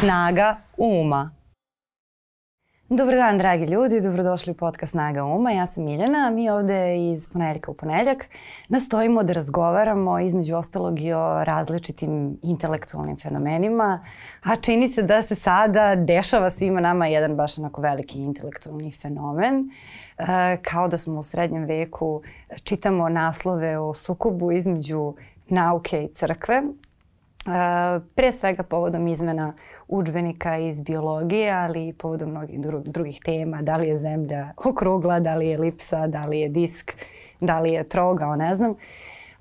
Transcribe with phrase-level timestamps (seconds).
[0.00, 1.30] Snaga uma.
[2.88, 5.50] Dobar dan, dragi ljudi, dobrodošli u podcast Snaga uma.
[5.50, 8.24] Ja sam Miljana, a mi ovde iz ponedeljka u ponedeljak
[8.68, 14.04] nastojimo da razgovaramo između ostalog i o različitim intelektualnim fenomenima,
[14.42, 19.70] a čini se da se sada dešava svima nama jedan baš onako veliki intelektualni fenomen.
[20.18, 22.22] E, kao da smo u srednjem veku
[22.64, 25.14] čitamo naslove o sukobu između
[25.48, 26.62] nauke i crkve,
[28.14, 29.52] pre svega povodom izmena
[29.88, 35.34] učbenika iz biologije, ali i povodom mnogih drugih tema, da li je zemlja okrugla, da
[35.34, 36.92] li je elipsa, da li je disk,
[37.40, 38.74] da li je trogao, ne znam.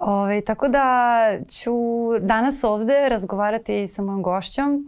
[0.05, 1.73] Ove, tako da ću
[2.20, 4.88] danas ovde razgovarati sa mojom gošćom,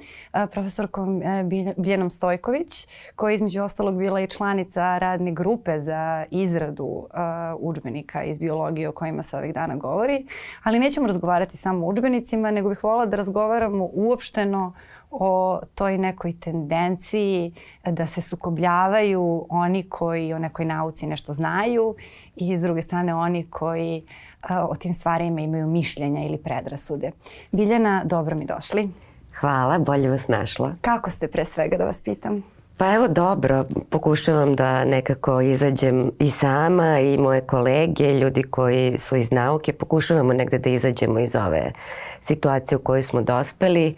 [0.52, 1.44] profesorkom e,
[1.78, 7.08] Biljenom Stojković, koja je između ostalog bila i članica radne grupe za izradu uh,
[7.60, 10.26] učbenika iz biologije o kojima se ovih dana govori.
[10.64, 14.74] Ali nećemo razgovarati samo o učbenicima, nego bih volila da razgovaramo uopšteno
[15.12, 17.54] o toj nekoj tendenciji
[17.86, 21.96] da se sukobljavaju oni koji o nekoj nauci nešto znaju
[22.36, 24.06] i s druge strane oni koji
[24.50, 27.12] o tim stvarima imaju mišljenja ili predrasude.
[27.52, 28.90] Biljana, dobro mi došli.
[29.40, 30.76] Hvala, bolje vas našla.
[30.82, 32.44] Kako ste pre svega da vas pitam?
[32.78, 39.16] Pa evo dobro, pokušavam da nekako izađem i sama i moje kolege, ljudi koji su
[39.16, 41.72] iz nauke, pokušavamo negde da izađemo iz ove
[42.22, 43.96] situacije u kojoj smo dospeli,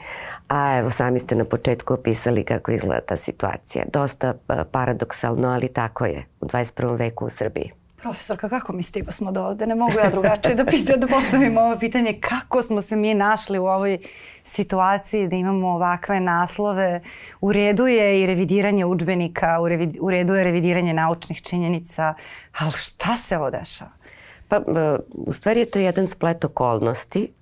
[0.48, 3.86] a evo sami ste na početku opisali kako izgleda ta situacija.
[3.94, 4.34] Dosta
[4.72, 6.98] paradoksalno, ali tako je u 21.
[6.98, 7.72] veku u Srbiji.
[8.02, 9.68] Profesorka, kako mi stigo smo do ovde?
[9.68, 12.20] Ne mogu ja drugačije da, pita, da postavim ovo pitanje.
[12.22, 13.98] Kako smo se mi našli u ovoj
[14.44, 17.02] situaciji da imamo ovakve naslove?
[17.42, 22.14] U redu je i revidiranje učbenika, u, revid, u redu je revidiranje naučnih činjenica,
[22.60, 23.92] ali šta se ovo dešava?
[24.48, 24.62] Pa,
[25.12, 27.37] u stvari je to jedan splet okolnosti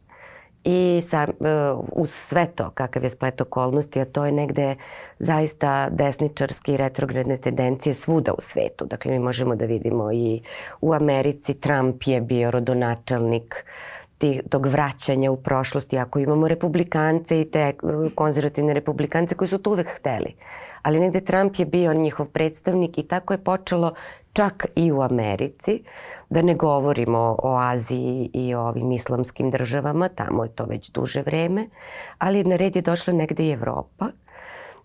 [0.66, 4.75] i sa, uh, uz sve to kakav je splet okolnosti, a to je negde
[5.19, 8.86] zaista desničarske i retrogradne tendencije svuda u svetu.
[8.86, 10.42] Dakle, mi možemo da vidimo i
[10.81, 13.65] u Americi Trump je bio rodonačelnik
[14.49, 17.73] tog vraćanja u prošlosti, ako imamo republikance i te
[18.15, 20.36] konzervativne republikance koji su to uvek hteli.
[20.81, 23.93] Ali negde Trump je bio njihov predstavnik i tako je počelo
[24.33, 25.83] čak i u Americi,
[26.30, 31.21] da ne govorimo o Aziji i o ovim islamskim državama, tamo je to već duže
[31.21, 31.67] vreme,
[32.17, 34.08] ali na red je došla negde i Evropa.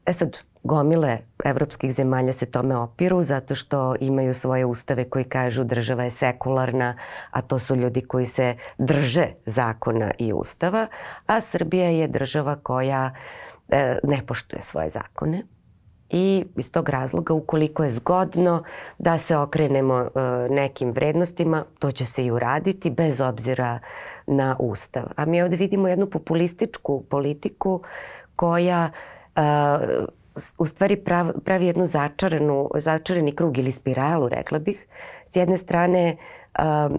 [0.07, 5.65] E sad, gomile evropskih zemalja se tome opiru zato što imaju svoje ustave koji kažu
[5.65, 6.95] država je sekularna,
[7.31, 10.87] a to su ljudi koji se drže zakona i ustava,
[11.27, 13.15] a Srbija je država koja
[13.69, 15.43] e, ne poštuje svoje zakone
[16.11, 18.63] i iz tog razloga ukoliko je zgodno
[18.99, 20.09] da se okrenemo e,
[20.51, 23.79] nekim vrednostima, to će se i uraditi bez obzira
[24.27, 25.05] na ustav.
[25.17, 27.83] A mi ovde vidimo jednu populističku politiku
[28.37, 28.91] koja
[29.37, 29.41] e,
[30.59, 34.87] u stvari pravi, pravi jednu začaranu, začarani krug ili spiralu, rekla bih.
[35.27, 36.17] S jedne strane
[36.59, 36.99] um,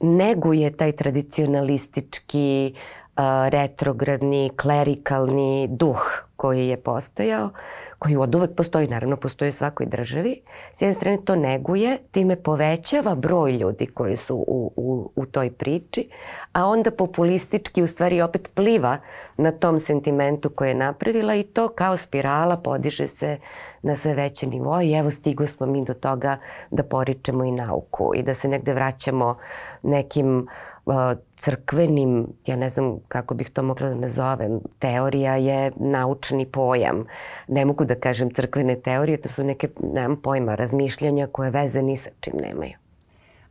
[0.00, 7.50] neguje taj tradicionalistički, uh, retrogradni, klerikalni duh koji je postojao,
[8.04, 10.40] koji od uvek postoji, naravno postoji u svakoj državi,
[10.74, 15.50] s jedne strane to neguje, time povećava broj ljudi koji su u, u, u toj
[15.50, 16.08] priči,
[16.52, 18.98] a onda populistički u stvari opet pliva
[19.36, 23.38] na tom sentimentu koje je napravila i to kao spirala podiže se
[23.82, 26.36] na sve veće nivo i evo stigu smo mi do toga
[26.70, 29.36] da poričemo i nauku i da se negde vraćamo
[29.82, 30.73] nekim uh,
[31.36, 37.06] crkvenim, ja ne znam kako bih to mogla da nazovem, teorija je naučni pojam.
[37.48, 41.96] Ne mogu da kažem crkvene teorije, to su neke, nemam pojma, razmišljanja koje veze ni
[41.96, 42.72] sa čim nemaju.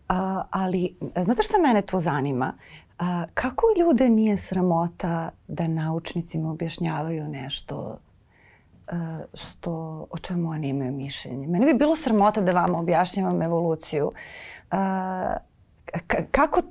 [0.09, 2.53] A, ali, znate šta mene to zanima?
[2.99, 7.97] A, kako ljude nije sramota da naučnicima objašnjavaju nešto
[9.33, 11.47] što, o čemu oni imaju mišljenje?
[11.47, 14.11] Mene bi bilo sramota da vama objašnjavam evoluciju.
[16.31, 16.61] Kako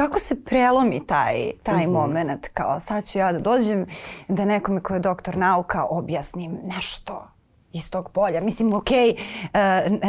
[0.00, 1.92] kako se prelomi taj, taj mm -hmm.
[1.92, 3.86] moment kao sad ću ja da dođem
[4.28, 7.26] da nekome ko je doktor nauka objasnim nešto
[7.72, 8.40] iz tog polja.
[8.40, 9.14] Mislim, ok, e,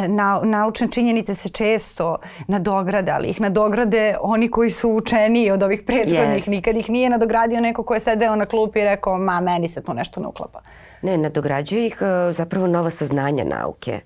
[0.08, 5.82] na, naučne činjenice se često nadograde, ali ih nadograde oni koji su učeni od ovih
[5.86, 6.44] prethodnih.
[6.44, 6.50] Yes.
[6.50, 9.82] Nikad ih nije nadogradio neko ko je sedeo na klupi i rekao, ma, meni se
[9.82, 10.60] tu nešto ne uklapa.
[11.02, 14.00] Ne, nadograđuje ih e, zapravo nova saznanja nauke.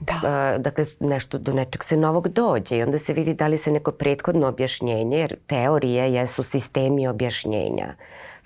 [0.00, 0.58] Da.
[0.58, 3.92] Dakle, nešto do nečeg se novog dođe i onda se vidi da li se neko
[3.92, 7.94] prethodno objašnjenje, jer teorije jesu sistemi objašnjenja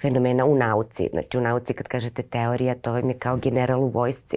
[0.03, 1.09] fenomena u nauci.
[1.12, 4.37] Znači u nauci kad kažete teorija, to vam je kao general u vojsci.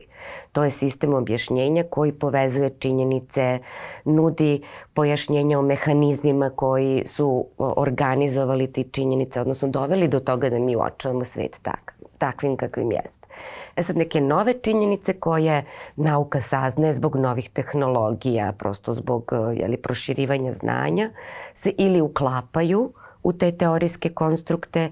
[0.51, 3.59] To je sistem objašnjenja koji povezuje činjenice,
[4.05, 4.61] nudi
[4.93, 11.25] pojašnjenja o mehanizmima koji su organizovali ti činjenice, odnosno doveli do toga da mi uočavamo
[11.25, 13.27] svet tak, takvim kakvim jeste.
[13.75, 15.65] E sad neke nove činjenice koje
[15.95, 21.09] nauka saznaje zbog novih tehnologija, prosto zbog jeli, proširivanja znanja,
[21.53, 22.93] se ili uklapaju
[23.23, 24.91] u te teorijske konstrukte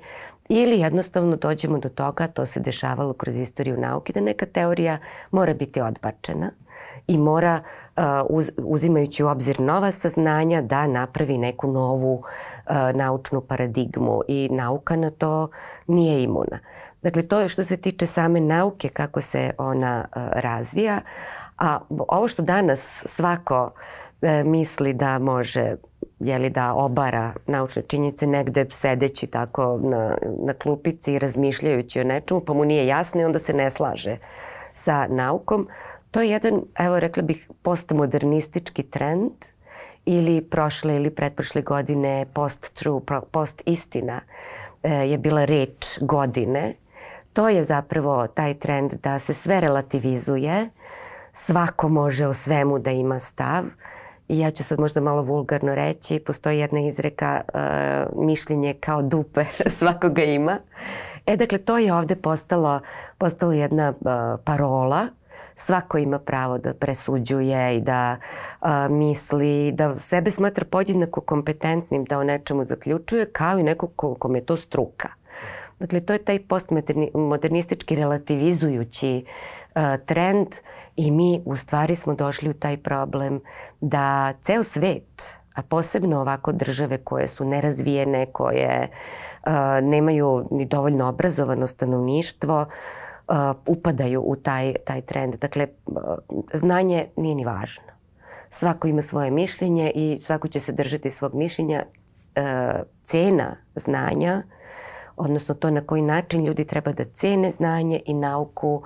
[0.49, 4.97] Ili jednostavno dođemo do toga, to se dešavalo kroz istoriju nauke, da neka teorija
[5.31, 6.51] mora biti odbačena
[7.07, 7.61] i mora,
[7.97, 14.49] uh, uz, uzimajući u obzir nova saznanja, da napravi neku novu uh, naučnu paradigmu i
[14.51, 15.49] nauka na to
[15.87, 16.59] nije imuna.
[17.05, 21.01] Dakle, to je što se tiče same nauke, kako se ona uh, razvija,
[21.57, 23.71] a ovo što danas svako
[24.45, 25.75] misli da može
[26.19, 32.41] jeli, da obara naučne činjenice negde sedeći tako na, na klupici i razmišljajući o nečemu,
[32.41, 34.17] pa mu nije jasno i onda se ne slaže
[34.73, 35.67] sa naukom.
[36.11, 39.31] To je jedan, evo rekla bih, postmodernistički trend
[40.05, 44.21] ili prošle ili pretprošle godine post-true, post-istina
[44.83, 46.73] e, je bila reč godine.
[47.35, 50.69] To je zapravo taj trend da se sve relativizuje,
[51.33, 53.63] svako može o svemu da ima stav,
[54.27, 59.45] I ja ću sad možda malo vulgarno reći, postoji jedna izreka, uh, mišljenje kao dupe,
[59.77, 60.57] svakoga ima.
[61.25, 62.79] E, dakle, to je ovde postalo,
[63.17, 64.05] postalo jedna uh,
[64.43, 65.07] parola,
[65.55, 68.17] svako ima pravo da presuđuje i da
[68.61, 74.15] uh, misli, da sebe smatra podjednako kompetentnim da o nečemu zaključuje, kao i neko ko,
[74.15, 75.09] kom je to struka.
[75.79, 79.25] Dakle, to je taj postmodernistički relativizujući
[79.75, 80.47] uh, trend
[80.95, 83.41] i mi u stvari smo došli u taj problem
[83.81, 89.51] da ceo svet, a posebno ovako države koje su nerazvijene, koje uh,
[89.81, 92.65] nemaju ni dovoljno obrazovano stanovništvo,
[93.27, 93.35] uh,
[93.67, 95.35] upadaju u taj, taj trend.
[95.35, 95.67] Dakle,
[96.53, 97.83] znanje nije ni važno.
[98.49, 101.83] Svako ima svoje mišljenje i svako će se držati svog mišljenja.
[103.03, 104.43] Cena znanja
[105.17, 108.81] odnosno to na koji način ljudi treba da cene znanje i nauku.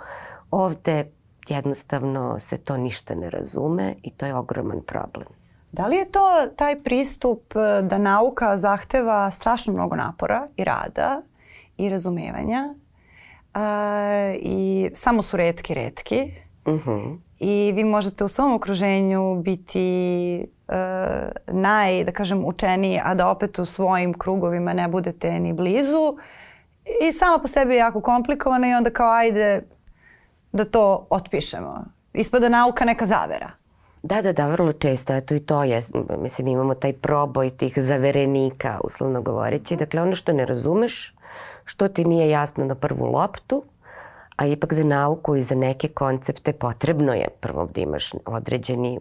[0.51, 1.05] Ovde
[1.47, 5.27] jednostavno se to ništa ne razume i to je ogroman problem.
[5.71, 11.21] Da li je to taj pristup e, da nauka zahteva strašno mnogo napora i rada
[11.77, 12.73] i razumevanja
[13.53, 16.31] a, i samo su redki redki
[16.65, 16.89] uh mhm.
[16.89, 17.17] -huh.
[17.39, 20.75] I vi možete u svom okruženju biti uh,
[21.47, 26.18] naj, da kažem, učeniji, a da opet u svojim krugovima ne budete ni blizu
[27.01, 29.62] i sama po sebi je jako komplikovana i onda kao ajde
[30.51, 31.86] da to otpišemo.
[32.13, 33.51] Ispada nauka neka zavera.
[34.03, 35.81] Da, da, da, vrlo često, eto i to je,
[36.18, 39.75] mislim, imamo taj proboj tih zaverenika, uslovno govoreći.
[39.75, 41.15] Dakle, ono što ne razumeš,
[41.65, 43.63] što ti nije jasno na prvu loptu,
[44.39, 49.00] a ipak za nauku i za neke koncepte potrebno je prvo da imaš određeni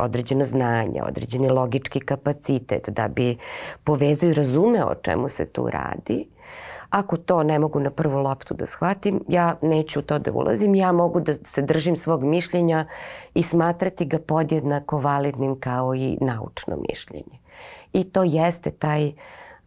[0.00, 3.36] određeno znanje, određeni logički kapacitet da bi
[3.84, 6.26] povezao i razumeo o čemu se tu radi.
[6.90, 10.92] Ako to ne mogu na prvu loptu da shvatim, ja neću to da ulazim, ja
[10.92, 12.86] mogu da se držim svog mišljenja
[13.34, 17.38] i smatrati ga podjednako validnim kao i naučno mišljenje.
[17.92, 19.12] I to jeste taj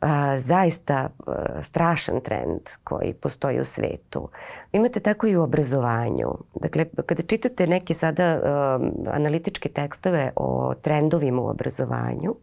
[0.06, 4.30] a, zaista a, strašan trend koji postoji u svetu.
[4.72, 6.38] Imate tako i u obrazovanju.
[6.62, 8.80] Dakle, kada čitate neke sada a,
[9.12, 12.36] analitičke tekstove o trendovima u obrazovanju,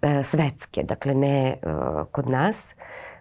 [0.00, 2.74] a, svetske, dakle ne a, kod nas,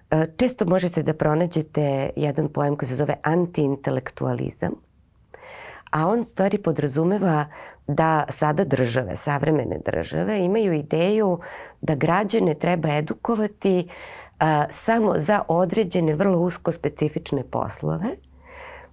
[0.10, 4.72] a, često možete da pronađete jedan pojem koji se zove antiintelektualizam,
[5.92, 7.46] a on stvari podrazumeva
[7.88, 11.40] da sada države, savremene države imaju ideju
[11.82, 13.88] da građane treba edukovati
[14.40, 18.10] a, samo za određene vrlo usko specifične poslove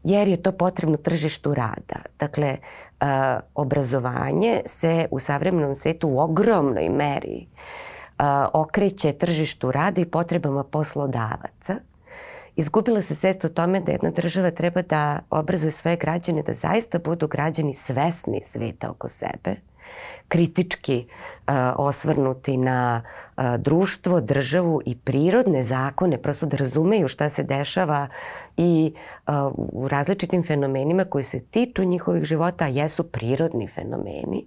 [0.05, 2.01] jer je to potrebno tržištu rada.
[2.19, 2.57] Dakle,
[3.01, 7.47] a, obrazovanje se u savremenom svetu u ogromnoj meri
[8.19, 11.77] a, okreće tržištu rada i potrebama poslodavaca
[12.57, 16.99] izgubila se svest o tome da jedna država treba da obrazuje svoje građane, da zaista
[16.99, 19.57] budu građani svesni sveta oko sebe,
[20.29, 21.07] kritički
[21.77, 23.03] osvrnuti na
[23.59, 28.09] društvo, državu i prirodne zakone, prosto da razumeju šta se dešava
[28.57, 28.95] i
[29.57, 34.47] u različitim fenomenima koji se tiču njihovih života, a jesu prirodni fenomeni.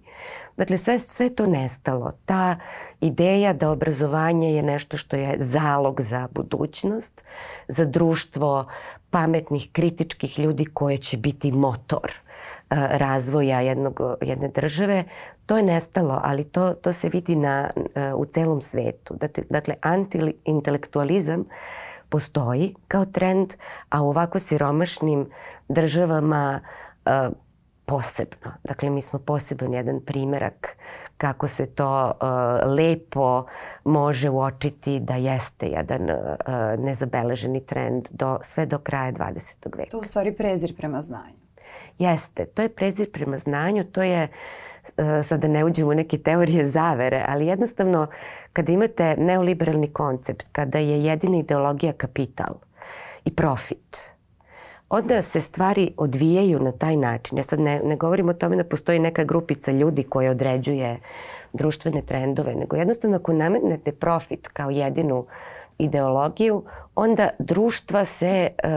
[0.57, 2.11] Dakle, sve, sve to nestalo.
[2.25, 2.55] Ta
[3.01, 7.23] ideja da obrazovanje je nešto što je zalog za budućnost,
[7.67, 8.67] za društvo
[9.09, 12.26] pametnih, kritičkih ljudi koje će biti motor
[12.69, 15.03] razvoja jednog, jedne države,
[15.45, 17.69] to je nestalo, ali to, to se vidi na,
[18.15, 19.15] u celom svetu.
[19.49, 21.45] Dakle, antiintelektualizam
[22.09, 23.53] postoji kao trend,
[23.89, 25.29] a u ovako siromašnim
[25.69, 26.59] državama
[27.87, 28.51] posebno.
[28.63, 30.77] Dakle, mi smo poseban jedan primerak
[31.17, 33.45] kako se to uh, lepo
[33.83, 36.17] može uočiti da jeste jedan uh,
[36.77, 39.77] nezabeleženi trend do, sve do kraja 20.
[39.77, 39.91] veka.
[39.91, 41.46] To u stvari prezir prema znanju.
[41.99, 46.17] Jeste, to je prezir prema znanju, to je uh, sad da ne uđemo u neke
[46.17, 48.07] teorije zavere, ali jednostavno
[48.53, 52.55] kada imate neoliberalni koncept, kada je jedina ideologija kapital
[53.25, 54.17] i profit,
[54.89, 57.37] onda se stvari odvijaju na taj način.
[57.37, 60.99] Ja sad ne, ne govorim o tome da postoji neka grupica ljudi koja određuje
[61.53, 65.25] društvene trendove, nego jednostavno ako nametnete profit kao jedinu
[65.77, 66.63] ideologiju,
[66.95, 68.69] onda društva se uh,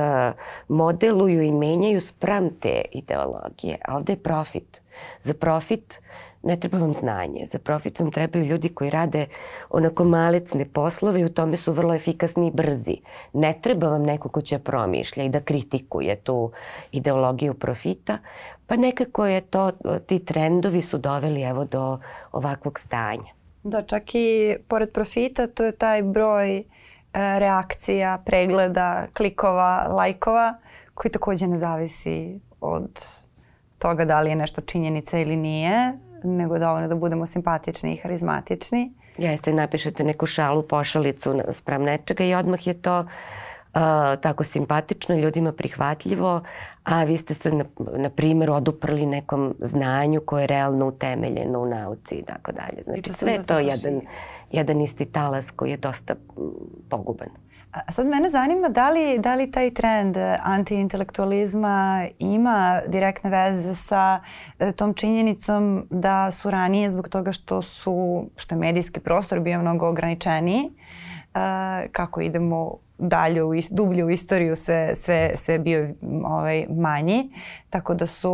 [0.68, 3.78] modeluju i menjaju spram te ideologije.
[3.84, 4.82] A ovde je profit.
[5.20, 6.00] Za profit
[6.42, 7.46] ne treba vam znanje.
[7.46, 9.26] Za profit vam trebaju ljudi koji rade
[9.70, 12.96] onako malecne poslove i u tome su vrlo efikasni i brzi.
[13.32, 16.52] Ne treba vam neko ko će promišlja i da kritikuje tu
[16.92, 18.18] ideologiju profita,
[18.66, 19.70] pa nekako je to,
[20.06, 21.98] ti trendovi su doveli evo do
[22.32, 23.40] ovakvog stanja.
[23.62, 26.64] Da, čak i pored profita to je taj broj e,
[27.12, 30.54] reakcija, pregleda, klikova, lajkova
[30.94, 33.04] koji takođe ne zavisi od
[33.78, 35.92] toga da li je nešto činjenica ili nije,
[36.24, 38.92] nego dovoljno da budemo simpatični i harizmatični.
[39.18, 43.80] Jeste, napišete neku šalu, pošalicu sprem nečega i odmah je to uh,
[44.20, 46.40] tako simpatično, ljudima prihvatljivo,
[46.84, 47.64] a vi ste se, na,
[47.96, 52.82] na primjer, oduprli nekom znanju koje je realno utemeljeno u nauci i tako dalje.
[52.82, 54.00] Znači, sve je to jedan,
[54.50, 56.14] jedan isti talas koji je dosta
[56.88, 57.28] poguban.
[57.72, 64.20] A sad mene zanima da li, da li taj trend antiintelektualizma ima direktne veze sa
[64.58, 69.60] e, tom činjenicom da su ranije zbog toga što su, što je medijski prostor bio
[69.60, 70.68] mnogo ograničeniji, e,
[71.92, 75.88] kako idemo dalje, u, dublje u istoriju sve, sve, sve bio
[76.24, 77.30] ovaj, manji,
[77.70, 78.32] tako da su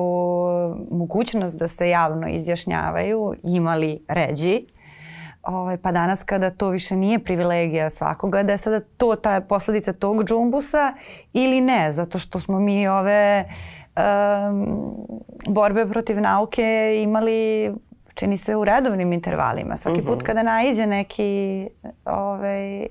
[0.91, 4.67] mogućnost da se javno izjašnjavaju imali ređi
[5.47, 9.93] Ovaj, pa danas kada to više nije privilegija svakoga, da je sada to ta posledica
[9.93, 10.93] tog džumbusa
[11.33, 13.45] ili ne, zato što smo mi ove
[13.97, 14.95] um,
[15.49, 17.73] borbe protiv nauke imali
[18.15, 19.77] čini se u redovnim intervalima.
[19.77, 20.27] Svaki put mhm.
[20.27, 21.69] kada naiđe neki
[22.05, 22.87] ovaj,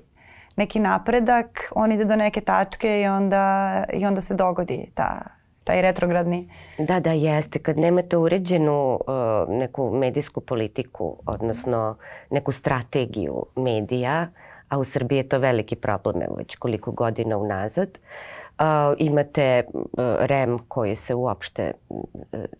[0.55, 5.35] neki napredak, on ide do neke tačke i onda, i onda se dogodi ta
[5.65, 6.50] taj retrogradni.
[6.77, 7.60] Da, da, jeste.
[7.60, 11.98] Kad nemate uređenu uh, neku medijsku politiku, odnosno
[12.29, 14.27] neku strategiju medija,
[14.69, 18.65] a u Srbiji je to veliki problem, evo već koliko godina unazad, uh,
[18.98, 19.84] imate uh,
[20.19, 22.03] REM koji se uopšte uh,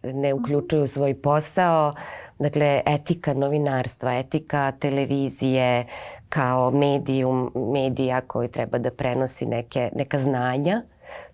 [0.04, 1.94] ne uključuju u svoj posao,
[2.40, 5.86] dakle etika novinarstva, etika televizije
[6.30, 10.82] kao medijum, medija koji treba da prenosi neke, neka znanja,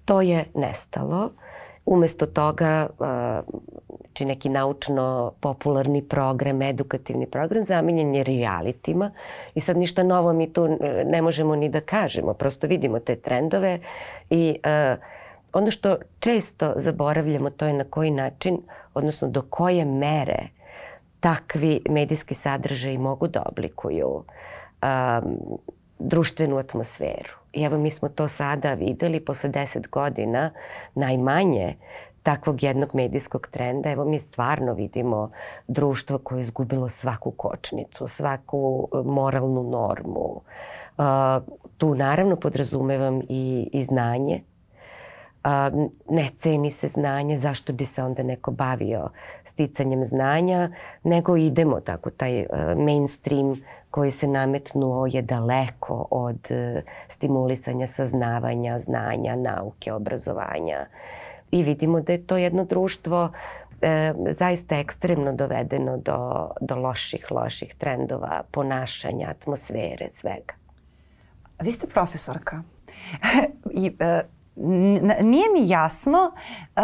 [0.06, 1.30] to je nestalo.
[1.86, 2.88] Umesto toga,
[4.14, 9.12] či neki naučno-popularni program, edukativni program, zamenjen je realitima
[9.56, 10.68] i sad ništa novo mi tu
[11.06, 13.80] ne možemo ni da kažemo, prosto vidimo te trendove
[14.30, 14.60] i
[15.54, 18.62] ono što često zaboravljamo to je na koji način,
[18.94, 20.48] odnosno do koje mere
[21.20, 25.38] takvi medijski sadržaji mogu da oblikuju um,
[26.00, 27.41] društvenu atmosferu.
[27.54, 30.52] I evo mi smo to sada videli posle deset godina
[30.96, 31.76] najmanje
[32.24, 33.92] takvog jednog medijskog trenda.
[33.92, 35.32] Evo mi stvarno vidimo
[35.68, 40.42] društvo koje je izgubilo svaku kočnicu, svaku e, moralnu normu.
[40.98, 41.06] Uh,
[41.78, 44.42] tu naravno podrazumevam i, i znanje.
[45.44, 49.10] Uh, ne ceni se znanje, zašto bi se onda neko bavio
[49.44, 50.72] sticanjem znanja,
[51.04, 58.80] nego idemo tako taj uh, mainstream koji se nametnuo je daleko od e, stimulisanja saznavanja,
[58.80, 60.86] znanja, nauke, obrazovanja.
[61.52, 63.32] I vidimo da je to jedno društvo
[63.82, 70.54] e, zaista ekstremno dovedeno do, do loših, loših trendova, ponašanja, atmosfere, svega.
[71.62, 72.62] Vi ste profesorka.
[73.84, 74.22] I, e,
[75.22, 76.32] nije mi jasno
[76.76, 76.82] e,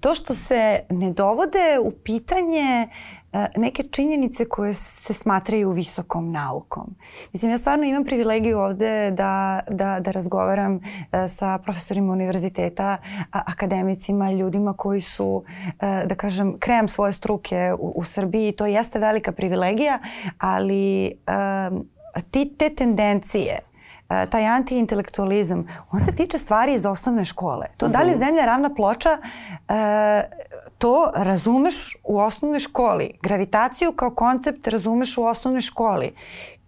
[0.00, 2.88] to što se ne dovode u pitanje e,
[3.56, 6.94] neke činjenice koje se smatraju visokom naukom.
[7.32, 12.96] Mislim, ja stvarno imam privilegiju ovde da, da, da razgovaram e, sa profesorima univerziteta,
[13.30, 15.44] akademicima, ljudima koji su,
[15.80, 18.52] e, da kažem, kream svoje struke u, u Srbiji.
[18.52, 19.98] To jeste velika privilegija,
[20.38, 21.12] ali
[22.30, 23.69] ti, te tendencije
[24.30, 27.66] taj antiintelektualizam, on se tiče stvari iz osnovne škole.
[27.76, 28.18] To da li mhm.
[28.18, 29.74] zemlja ravna ploča, uh,
[30.78, 33.18] to razumeš u osnovnoj školi.
[33.22, 36.14] Gravitaciju kao koncept razumeš u osnovnoj školi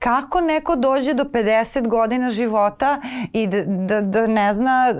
[0.03, 3.01] kako neko dođe do 50 godina života
[3.33, 4.93] i da, da, da ne zna,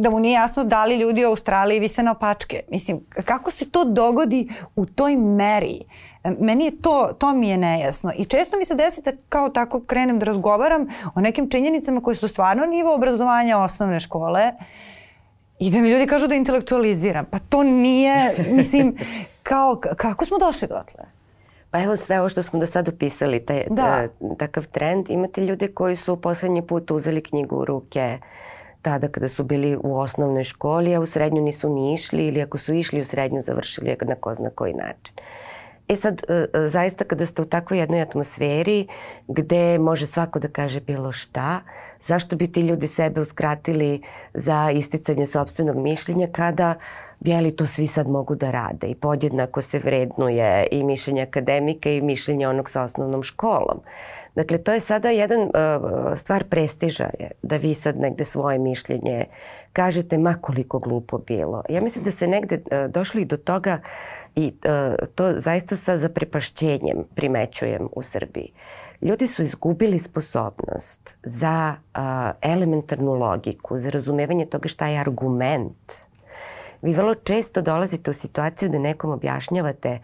[0.00, 2.60] da mu nije jasno da li ljudi u Australiji vise na opačke.
[2.70, 5.80] Mislim, kako se to dogodi u toj meri?
[6.40, 8.12] Meni je to, to mi je nejasno.
[8.16, 12.14] I često mi se desi da kao tako krenem da razgovaram o nekim činjenicama koje
[12.14, 14.52] su stvarno nivo obrazovanja osnovne škole
[15.58, 17.24] i da mi ljudi kažu da intelektualiziram.
[17.30, 18.96] Pa to nije, mislim,
[19.48, 21.04] kao, kako smo došli dotle?
[21.70, 24.08] Pa evo sve ovo što smo do sada opisali, taj, da.
[24.38, 25.10] takav trend.
[25.10, 28.18] Imate ljude koji su poslednji put uzeli knjigu u ruke
[28.82, 32.58] tada kada su bili u osnovnoj školi, a u srednju nisu ni išli ili ako
[32.58, 35.14] su išli u srednju završili na ko zna koji način.
[35.88, 38.86] E sad, e, e, zaista kada ste u takvoj jednoj atmosferi
[39.28, 41.60] gde može svako da kaže bilo šta,
[42.00, 44.02] zašto bi ti ljudi sebe uskratili
[44.34, 46.74] za isticanje sobstvenog mišljenja kada
[47.20, 52.00] bijeli to svi sad mogu da rade i podjednako se vrednuje i mišljenje akademika i
[52.00, 53.80] mišljenje onog sa osnovnom školom.
[54.38, 55.50] Dakle, to je sada jedan uh,
[56.16, 59.24] stvar prestiža je da vi sad negde svoje mišljenje
[59.72, 61.62] kažete ma koliko glupo bilo.
[61.68, 63.80] Ja mislim da se negde uh, došli do toga
[64.36, 68.52] i uh, to zaista sa zaprepašćenjem primećujem u Srbiji.
[69.02, 72.00] Ljudi su izgubili sposobnost za uh,
[72.42, 76.07] elementarnu logiku, za razumevanje toga šta je argument
[76.82, 79.98] vi vrlo često dolazite u situaciju da nekom objašnjavate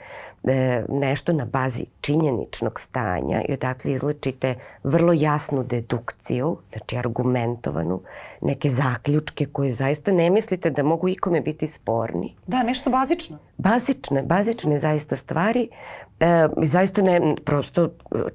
[0.44, 8.00] e, nešto na bazi činjeničnog stanja i odatle izlačite vrlo jasnu dedukciju, znači argumentovanu,
[8.40, 12.34] neke zaključke koje zaista ne mislite da mogu ikome biti sporni.
[12.46, 13.38] Da, nešto bazično.
[13.56, 15.68] Bazične, bazične zaista stvari.
[16.20, 17.88] E, zaista ne, prosto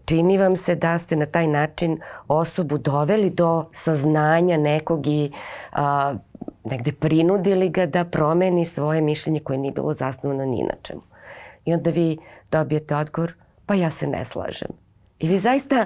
[0.05, 5.31] čini vam se da ste na taj način osobu doveli do saznanja nekog i
[5.71, 6.15] a,
[6.63, 11.01] negde prinudili ga da promeni svoje mišljenje koje nije bilo zasnovano ni na čemu.
[11.65, 12.17] I onda vi
[12.51, 13.33] dobijete odgovor,
[13.65, 14.69] pa ja se ne slažem.
[15.19, 15.85] I vi zaista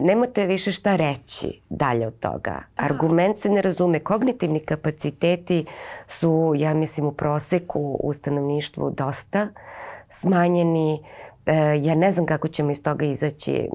[0.00, 2.62] nemate više šta reći dalje od toga.
[2.76, 3.98] Argument se ne razume.
[3.98, 5.64] Kognitivni kapaciteti
[6.08, 9.48] su, ja mislim, u proseku u stanovništvu dosta
[10.10, 11.02] smanjeni.
[11.46, 13.52] E, ja ne znam kako ćemo iz toga izaći.
[13.52, 13.68] E,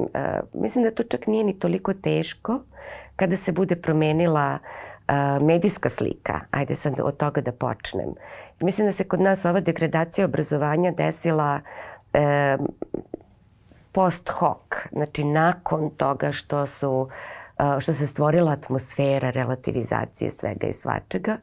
[0.54, 2.60] mislim da to čak nije ni toliko teško
[3.16, 4.60] kada se bude promenila
[5.42, 8.10] medijska slika, ajde sad od toga da počnem.
[8.60, 11.60] Mislim da se kod nas ova degradacija obrazovanja desila
[12.14, 12.58] e,
[13.92, 17.10] post hoc, znači nakon toga što su
[17.80, 21.38] što se stvorila atmosfera relativizacije svega i svačega.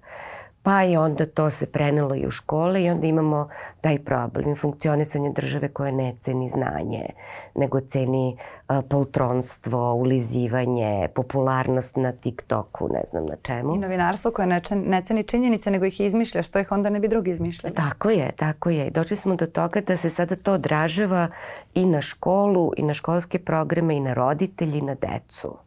[0.66, 3.48] Pa i onda to se prenelo i u škole i onda imamo
[3.81, 7.07] taj problem funkcionisanje države koje ne ceni znanje,
[7.55, 8.37] nego ceni
[8.68, 13.74] uh, poltronstvo, ulizivanje, popularnost na TikToku, ne znam na čemu.
[13.74, 17.09] I novinarstvo koje ne, ne ceni činjenice, nego ih izmišlja, što ih onda ne bi
[17.09, 17.74] drugi izmišljali.
[17.74, 18.90] Tako je, tako je.
[18.90, 21.29] Došli smo do toga da se sada to odražava
[21.74, 25.65] i na školu, i na školske programe, i na roditelji, i na decu.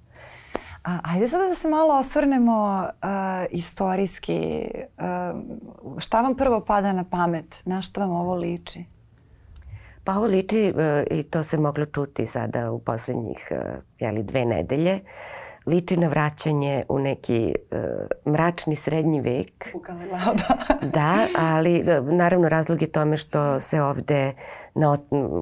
[0.84, 3.10] A, ajde sada da se malo osvrnemo uh,
[3.50, 4.68] istorijski.
[4.98, 7.62] Uh, šta vam prvo pada na pamet?
[7.66, 8.86] Na što vam ovo liči?
[10.04, 13.58] Pa ovo liči, uh, i to se moglo čuti sada u poslednjih uh,
[14.00, 15.00] jeli, dve nedelje,
[15.66, 19.70] liči na vraćanje u neki uh, mračni srednji vek.
[19.74, 20.58] U Galileo, da.
[21.00, 24.34] da, ali naravno razlog je tome što se ovde
[24.76, 24.98] na,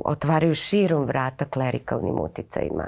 [0.06, 2.88] otvaraju širom vrata klerikalnim uticajima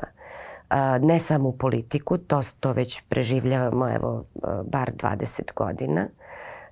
[1.02, 4.26] ne samo u politiku, to, to već preživljavamo evo
[4.66, 6.08] bar 20 godina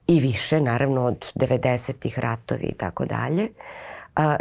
[0.08, 3.50] i više, naravno od 90-ih ratovi i tako dalje.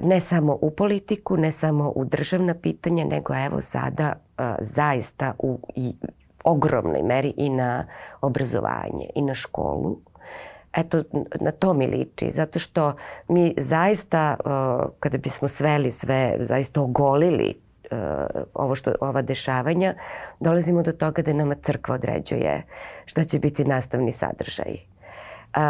[0.03, 4.13] Ne samo u politiku, ne samo u državna pitanja, nego evo sada
[4.61, 5.59] zaista u
[6.45, 7.87] ogromnoj meri i na
[8.21, 9.99] obrazovanje i na školu.
[10.73, 11.03] Eto,
[11.41, 12.93] na to mi liči, zato što
[13.29, 14.37] mi zaista,
[15.01, 17.66] kada bismo sveli sve, zaista ogolili
[18.55, 19.95] ovo što, ova dešavanja,
[20.41, 22.63] dolazimo do toga da nama crkva određuje
[23.05, 24.77] šta će biti nastavni sadržaj.
[25.57, 25.63] Uh,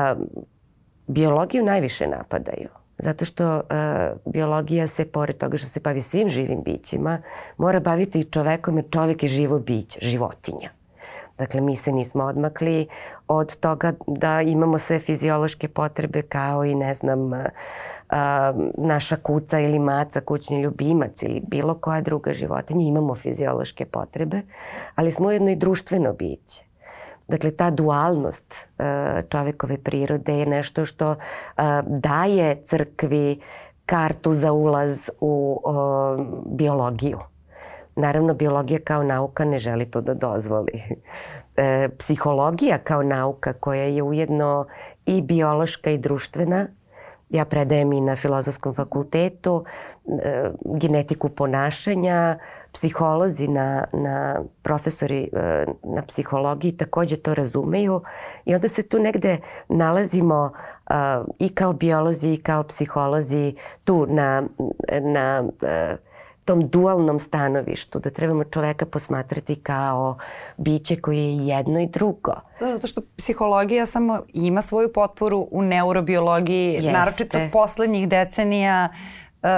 [1.07, 2.69] biologiju najviše napadaju.
[2.99, 7.23] Zato što uh, biologija se, pored toga što se bavi svim živim bićima,
[7.57, 10.76] mora baviti i čovekom jer čovek je živo biće, životinja.
[11.39, 12.87] Dakle, mi se nismo odmakli
[13.29, 17.31] od toga da imamo sve fiziološke potrebe kao i, ne znam,
[18.11, 24.43] a, naša kuca ili maca, kućni ljubimac ili bilo koja druga životinja, imamo fiziološke potrebe,
[24.95, 26.65] ali smo ujedno i društveno biće.
[27.29, 31.15] Dakle, ta dualnost a, čovekove prirode je nešto što
[31.57, 33.41] a, daje crkvi
[33.87, 35.61] kartu za ulaz u
[36.47, 37.19] biologiju.
[37.97, 40.83] Naravno, biologija kao nauka ne želi to da dozvoli.
[41.57, 44.67] E, psihologija kao nauka koja je ujedno
[45.07, 46.67] i biološka i društvena,
[47.29, 49.65] ja predajem i na filozofskom fakultetu,
[50.23, 52.39] e, genetiku ponašanja,
[52.73, 58.03] psiholozi na, na profesori e, na psihologiji takođe to razumeju
[58.45, 60.53] i onda se tu negde nalazimo
[60.91, 60.95] e,
[61.39, 63.55] i kao biolozi i kao psiholozi
[63.85, 64.43] tu na,
[65.03, 65.45] na
[66.47, 70.19] tom dualnom stanovištu, da trebamo čoveka posmatrati kao
[70.57, 72.33] biće koje je jedno i drugo.
[72.61, 76.93] Da, zato što psihologija samo ima svoju potporu u neurobiologiji, Jeste.
[76.93, 79.49] naročito poslednjih decenija uh,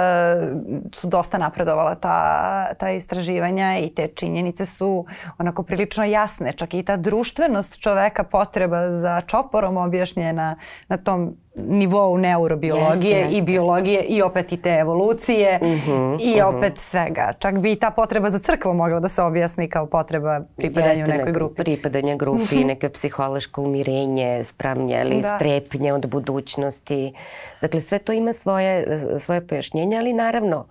[0.93, 5.05] su dosta napredovala ta, ta istraživanja i te činjenice su
[5.37, 6.53] onako prilično jasne.
[6.53, 10.55] Čak i ta društvenost čoveka potreba za čoporom objašnjena
[10.87, 11.35] na tom
[11.67, 13.37] nivou neurobiologije jeste, jeste.
[13.37, 16.19] i biologije i opet i te evolucije uh -huh, i uh mhm.
[16.21, 16.57] -huh.
[16.57, 17.33] opet svega.
[17.39, 21.17] Čak bi i ta potreba za crkvom mogla da se objasni kao potreba pripadanja jeste,
[21.17, 21.63] nekoj grupi.
[21.63, 22.59] Pripadanja grupi, uh mhm.
[22.59, 22.65] -huh.
[22.65, 25.35] neke psihološko umirenje, spremnje da.
[25.35, 27.13] strepnje od budućnosti.
[27.61, 30.65] Dakle, sve to ima svoje, svoje pojašnjenje, ali naravno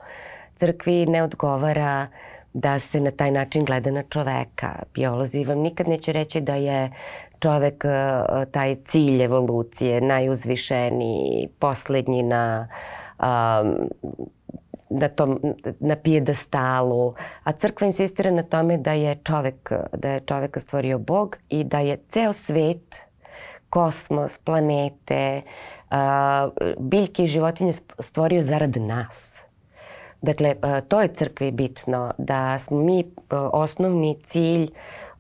[0.57, 2.07] crkvi ne odgovara
[2.53, 4.83] da se na taj način gleda na čoveka.
[4.95, 6.91] Biolozi vam nikad neće reći da je
[7.41, 7.91] čovek e,
[8.51, 12.69] taj cilj evolucije, najuzvišeniji, poslednji na,
[13.19, 13.89] um,
[14.91, 15.41] na, tom,
[15.81, 21.37] na pijedastalu, a crkva insistira na tome da je čovek, da je čoveka stvorio Bog
[21.49, 23.09] i da je ceo svet,
[23.71, 25.43] kosmos, planete,
[25.91, 29.43] uh, biljke i životinje stvorio zarad nas.
[30.23, 34.71] Dakle, uh, to je crkvi bitno, da smo mi uh, osnovni cilj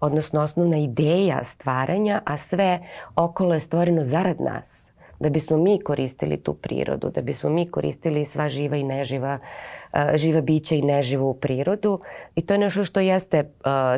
[0.01, 2.79] odnosno osnovna ideja stvaranja, a sve
[3.17, 4.89] okolo je stvoreno zarad nas
[5.21, 9.39] da bismo mi koristili tu prirodu, da bismo mi koristili sva živa i neživa,
[10.15, 12.01] živa bića i neživu prirodu
[12.35, 13.51] i to je nešto što jeste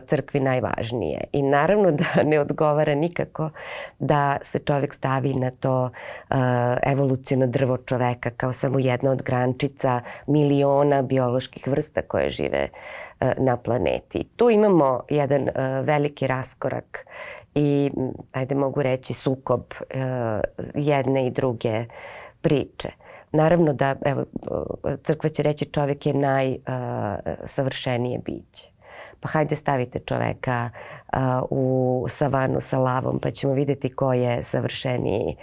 [0.06, 1.24] crkvi najvažnije.
[1.32, 3.50] I naravno da ne odgovara nikako
[3.98, 5.90] da se čovek stavi na to
[6.82, 12.68] evolucijno drvo čoveka kao samo jedna od grančica miliona bioloških vrsta koje žive
[13.09, 14.24] E, na planeti.
[14.36, 15.52] Tu imamo jedan e,
[15.82, 17.06] veliki raskorak
[17.54, 17.90] i,
[18.32, 20.00] ajde mogu reći, sukob e,
[20.74, 21.84] jedne i druge
[22.40, 22.88] priče.
[23.32, 24.24] Naravno da, evo,
[25.02, 28.70] crkva će reći čovjek je najsavršenije biće.
[29.20, 30.70] Pa hajde stavite čoveka
[31.50, 35.36] u savanu sa lavom pa ćemo videti ko je savršeniji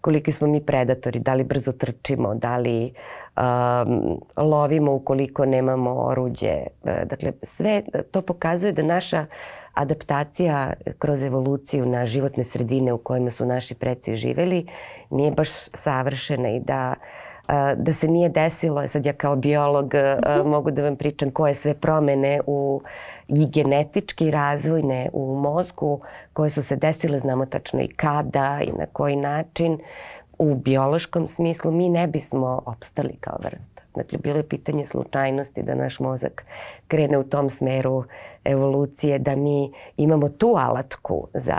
[0.00, 2.92] koliki smo mi predatori, da li brzo trčimo, da li
[3.36, 6.54] um, lovimo ukoliko nemamo oruđe.
[6.84, 9.26] E, dakle, sve to pokazuje da naša
[9.74, 14.66] adaptacija kroz evoluciju na životne sredine u kojima su naši preci živeli
[15.10, 16.94] nije baš savršena i da
[17.76, 19.92] da se nije desilo, sad ja kao biolog
[20.44, 22.82] mogu da vam pričam koje sve promene u
[23.28, 26.00] i genetički i razvojne u mozgu
[26.32, 29.78] koje su se desile, znamo tačno i kada i na koji način,
[30.38, 33.82] u biološkom smislu mi ne bismo opstali kao vrsta.
[33.94, 36.44] Dakle, bilo je pitanje slučajnosti da naš mozak
[36.88, 38.04] krene u tom smeru
[38.44, 41.56] evolucije, da mi imamo tu alatku za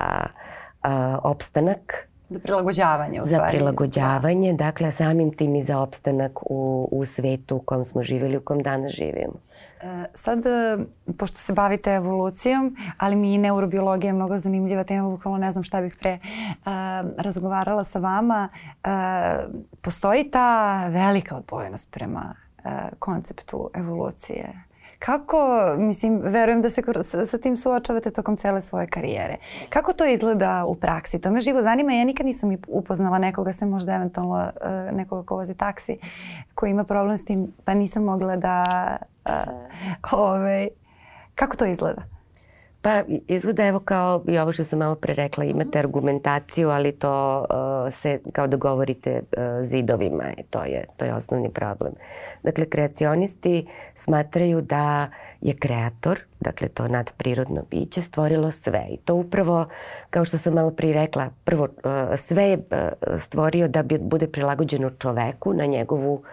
[0.83, 0.89] uh,
[1.23, 3.43] opstanak Za prilagođavanje u stvari.
[3.43, 4.65] Za prilagođavanje, da.
[4.65, 8.59] dakle samim tim i za opstanak u, u svetu u kom smo živjeli, u kom
[8.59, 9.33] danas živimo.
[9.81, 10.77] E, sad, e,
[11.17, 15.63] pošto se bavite evolucijom, ali mi i neurobiologija je mnogo zanimljiva tema, bukvalno ne znam
[15.63, 16.71] šta bih pre uh,
[17.17, 18.49] razgovarala sa vama.
[18.53, 18.91] Uh,
[19.81, 24.70] postoji ta velika odbojenost prema uh, konceptu evolucije
[25.05, 25.37] Kako,
[25.77, 29.37] mislim, verujem da se sa, sa tim suočavate tokom cele svoje karijere.
[29.69, 31.21] Kako to izgleda u praksi?
[31.21, 31.93] To me živo zanima.
[31.93, 35.97] Ja nikad nisam upoznala nekoga, se možda eventualno uh, nekoga ko vozi taksi,
[36.55, 38.65] koji ima problem s tim, pa nisam mogla da...
[39.25, 40.67] Uh, ovaj,
[41.35, 42.01] kako to izgleda?
[42.81, 47.39] Pa izgleda evo kao i ovo što sam malo pre rekla, imate argumentaciju, ali to
[47.39, 51.93] uh, se kao da govorite uh, zidovima, e, to je, to je osnovni problem.
[52.43, 55.09] Dakle, kreacionisti smatraju da
[55.41, 58.87] je kreator, dakle to nadprirodno biće, stvorilo sve.
[58.89, 59.65] I to upravo,
[60.09, 62.63] kao što sam malo pre rekla, prvo uh, sve je uh,
[63.19, 66.23] stvorio da bi bude prilagođeno čoveku na njegovu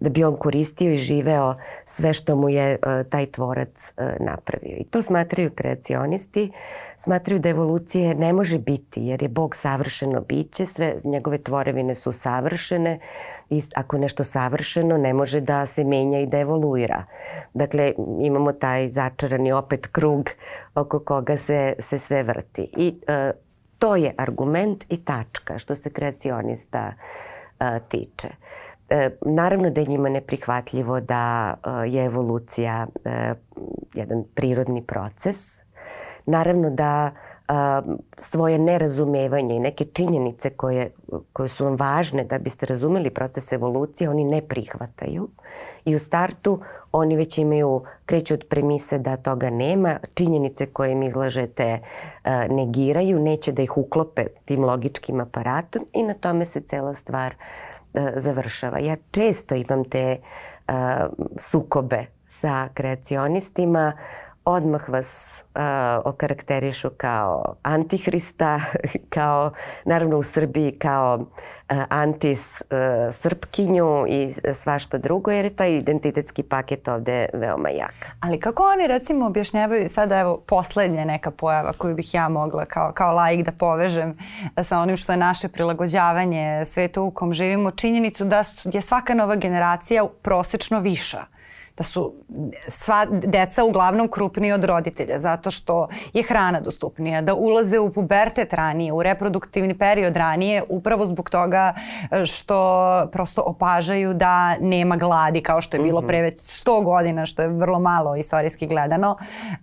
[0.00, 4.76] da bi on koristio i živeo sve što mu je uh, taj tvorac napravio.
[4.78, 6.52] I to smatraju kreacionisti,
[6.96, 12.12] smatraju da evolucije ne može biti jer je Bog savršeno biće, sve njegove tvorevine su
[12.12, 12.98] savršene
[13.50, 17.04] i ako je nešto savršeno ne može da se menja i da evoluira.
[17.54, 20.28] Dakle, imamo taj začarani opet krug
[20.74, 22.70] oko koga se, se sve vrti.
[22.76, 23.40] I uh,
[23.78, 26.92] to je argument i tačka što se kreacionista
[27.60, 28.28] uh, tiče.
[28.88, 33.34] E, naravno da je njima neprihvatljivo da e, je evolucija e,
[33.94, 35.62] jedan prirodni proces.
[36.26, 37.10] Naravno da
[37.48, 37.82] a,
[38.18, 40.90] svoje nerazumevanje i neke činjenice koje,
[41.32, 45.28] koje su vam važne da biste razumeli proces evolucije, oni ne prihvataju.
[45.84, 46.60] I u startu
[46.92, 51.78] oni već imaju, kreću od premise da toga nema, činjenice koje im izlažete
[52.24, 57.34] a, negiraju, neće da ih uklope tim logičkim aparatom i na tome se cela stvar
[57.94, 58.78] a, završava.
[58.78, 60.16] Ja često imam te
[60.66, 63.92] a, sukobe sa kreacionistima,
[64.46, 65.62] odmah vas uh,
[66.04, 68.60] okarakterišu kao antihrista,
[69.16, 69.52] kao
[69.84, 76.88] naravno u Srbiji kao uh, antis uh, i svašta drugo jer je taj identitetski paket
[76.88, 77.94] ovde veoma jak.
[78.20, 82.92] Ali kako oni recimo objašnjavaju sada evo poslednja neka pojava koju bih ja mogla kao,
[82.92, 84.18] kao laik da povežem
[84.62, 89.36] sa onim što je naše prilagođavanje svetu u kom živimo, činjenicu da je svaka nova
[89.36, 91.35] generacija prosečno viša
[91.76, 92.14] da su
[92.68, 98.52] sva deca uglavnom krupniji od roditelja zato što je hrana dostupnija, da ulaze u pubertet
[98.52, 101.74] ranije, u reproduktivni period ranije upravo zbog toga
[102.10, 106.08] e, što prosto opažaju da nema gladi kao što je bilo mhm.
[106.08, 109.58] pre već 100 godina što je vrlo malo istorijski gledano e,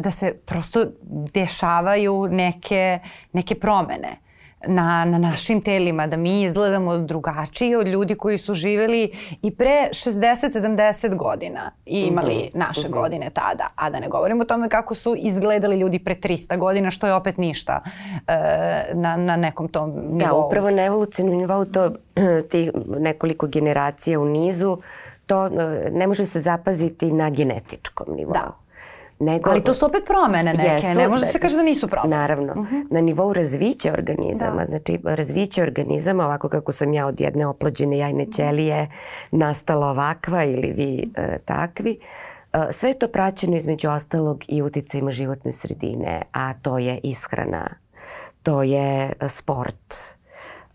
[0.00, 0.86] da se prosto
[1.34, 2.98] dešavaju neke,
[3.32, 4.25] neke promene
[4.66, 9.10] na, na našim telima, da mi izgledamo drugačije od ljudi koji su živeli
[9.42, 12.58] i pre 60-70 godina i imali mm -hmm.
[12.58, 12.94] naše mm -hmm.
[12.94, 13.66] godine tada.
[13.76, 17.14] A da ne govorimo o tome kako su izgledali ljudi pre 300 godina, što je
[17.14, 17.80] opet ništa
[18.26, 20.40] e, na, na nekom tom da, nivou.
[20.40, 21.90] Da, upravo na evolucijnom nivou to
[22.50, 24.78] tih nekoliko generacija u nizu,
[25.26, 25.50] to e,
[25.92, 28.32] ne može se zapaziti na genetičkom nivou.
[28.32, 28.65] Da.
[29.18, 31.88] Nego, Ali to su opet promene neke, jesu, ne može da, se kaže da nisu
[31.88, 32.16] promene.
[32.16, 32.76] Naravno, uh mhm.
[32.76, 32.86] -huh.
[32.90, 34.66] na nivou razvića organizama, da.
[34.66, 38.90] znači razviće organizama ovako kako sam ja od jedne oplođene jajne ćelije
[39.30, 41.98] nastala ovakva ili vi e, takvi,
[42.52, 47.68] e, sve je to praćeno između ostalog i uticajima životne sredine, a to je ishrana,
[48.42, 49.94] to je e, sport,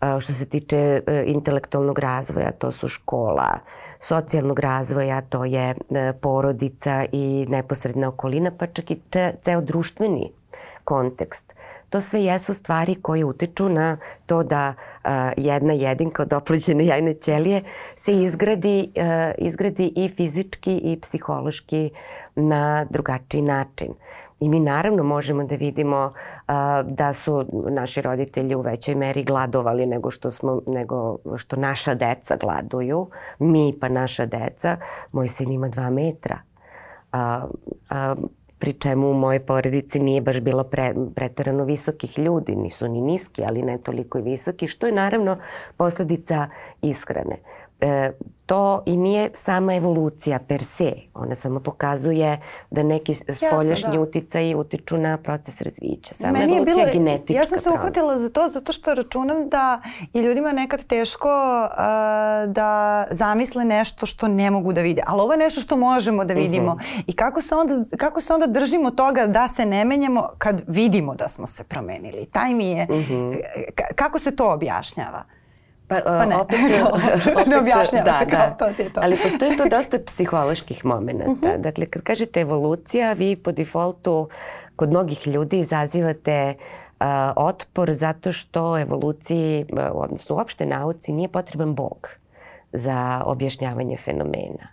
[0.00, 3.58] e, što se tiče e, intelektualnog razvoja, to su škola,
[4.02, 9.00] socijalnog razvoja, to je e, porodica i neposredna okolina, pa čak i
[9.42, 10.32] ceo društveni
[10.84, 11.54] kontekst.
[11.90, 17.14] To sve jesu stvari koje utiču na to da a, jedna jedinka od oplođene jajne
[17.14, 17.62] ćelije
[17.96, 21.90] se izgradi, a, izgradi i fizički i psihološki
[22.34, 23.94] na drugačiji način.
[24.42, 26.12] I mi naravno možemo da vidimo
[26.46, 31.94] a, da su naši roditelji u većoj meri gladovali nego što, smo, nego što naša
[31.94, 33.08] deca gladuju.
[33.38, 34.76] Mi pa naša deca.
[35.12, 36.38] Moj sin ima dva metra.
[37.12, 37.46] A,
[37.90, 38.14] a,
[38.58, 43.44] pri čemu u mojoj porodici nije baš bilo pre, pretarano visokih ljudi, nisu ni niski,
[43.44, 45.36] ali ne toliko i visoki, što je naravno
[45.76, 46.46] posledica
[46.82, 47.36] ishrane
[47.82, 48.12] e,
[48.46, 50.92] to i nije sama evolucija per se.
[51.14, 52.40] Ona samo pokazuje
[52.70, 54.00] da neki spoljašnji da.
[54.00, 56.14] uticaji utiču na proces razvića.
[56.14, 57.40] Sama Meni evolucija je, bilo, je genetička.
[57.40, 59.80] Ja sam se uhvatila za to zato što računam da
[60.12, 65.02] je ljudima nekad teško uh, da zamisle nešto što ne mogu da vide.
[65.06, 66.72] Ali ovo je nešto što možemo da vidimo.
[66.72, 66.86] Uh mhm.
[66.86, 67.02] -huh.
[67.06, 71.14] I kako se, onda, kako se onda držimo toga da se ne menjamo kad vidimo
[71.14, 72.26] da smo se promenili.
[72.26, 72.86] Taj mi je...
[72.90, 73.14] Uh mhm.
[73.14, 73.40] -huh.
[73.94, 75.24] Kako se to objašnjava?
[75.92, 76.58] Pa, pa ne, opet,
[77.34, 78.50] opet, ne objašnjava da, se kao da.
[78.50, 79.00] to ti je to.
[79.02, 81.24] Ali postoji to dosta psiholoških momenta.
[81.24, 81.46] Uh mhm.
[81.46, 81.58] -huh.
[81.58, 84.28] Dakle, kad kažete evolucija, vi po defaultu
[84.76, 86.54] kod mnogih ljudi izazivate
[87.00, 92.08] uh, otpor zato što evoluciji, odnosno uopšte nauci, nije potreban Bog
[92.72, 94.68] za objašnjavanje fenomena.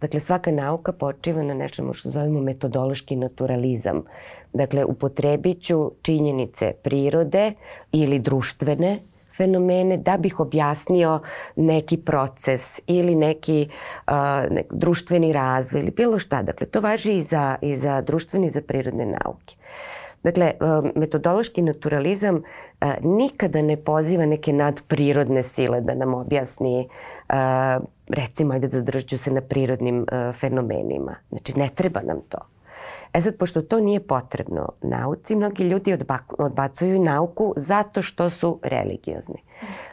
[0.00, 4.04] Dakle, svaka nauka počiva na nečemu što zovemo metodološki naturalizam.
[4.52, 7.52] Dakle, upotrebit ću činjenice prirode
[7.92, 8.98] ili društvene,
[9.36, 11.20] fenomene da bih objasnio
[11.56, 13.68] neki proces ili neki
[14.06, 14.12] uh,
[14.50, 16.42] nek, društveni razvoj ili bilo šta.
[16.42, 19.56] Dakle, to važi i za, i za društveni i za prirodne nauke.
[20.22, 20.52] Dakle,
[20.94, 22.42] metodološki naturalizam
[23.02, 26.88] nikada ne poziva neke nadprirodne sile da nam objasni,
[28.08, 30.06] recimo, ajde zadržat ću se na prirodnim
[30.40, 31.14] fenomenima.
[31.28, 32.38] Znači, ne treba nam to.
[33.12, 35.96] E sad, pošto to nije potrebno nauci, mnogi ljudi
[36.38, 39.42] odbacuju nauku zato što su religiozni.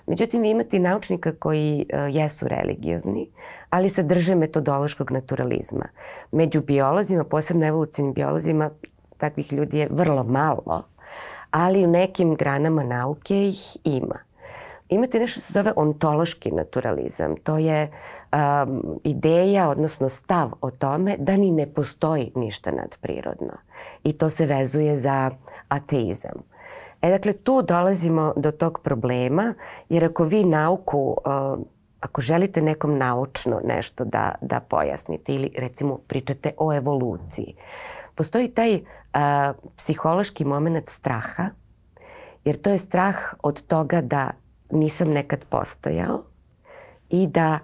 [0.07, 3.29] Međutim, vi imate naučnika koji uh, jesu religiozni,
[3.69, 5.85] ali se drže metodološkog naturalizma.
[6.31, 8.69] Među biolozima, posebno evolucijnim biolozima,
[9.17, 10.83] takvih ljudi je vrlo malo,
[11.51, 14.32] ali u nekim granama nauke ih ima
[14.89, 17.35] imate nešto što se zove ontološki naturalizam.
[17.35, 23.53] To je um, ideja, odnosno stav o tome da ni ne postoji ništa nadprirodno.
[24.03, 25.31] I to se vezuje za
[25.67, 26.43] ateizam.
[27.01, 29.53] E, dakle, tu dolazimo do tog problema,
[29.89, 31.59] jer ako vi nauku uh,
[32.03, 37.55] ako želite nekom naučno nešto da, da pojasnite ili recimo pričate o evoluciji,
[38.15, 38.79] postoji taj
[39.13, 41.49] a, psihološki moment straha,
[42.45, 44.31] jer to je strah od toga da
[44.73, 46.23] nisam nekad postojao
[47.09, 47.59] i da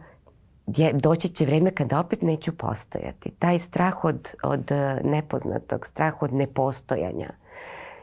[0.68, 3.32] je, doći će vreme kada opet neću postojati.
[3.40, 4.72] Taj strah od, od
[5.04, 7.30] nepoznatog, strah od nepostojanja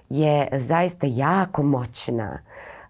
[0.09, 2.39] je zaista jako moćna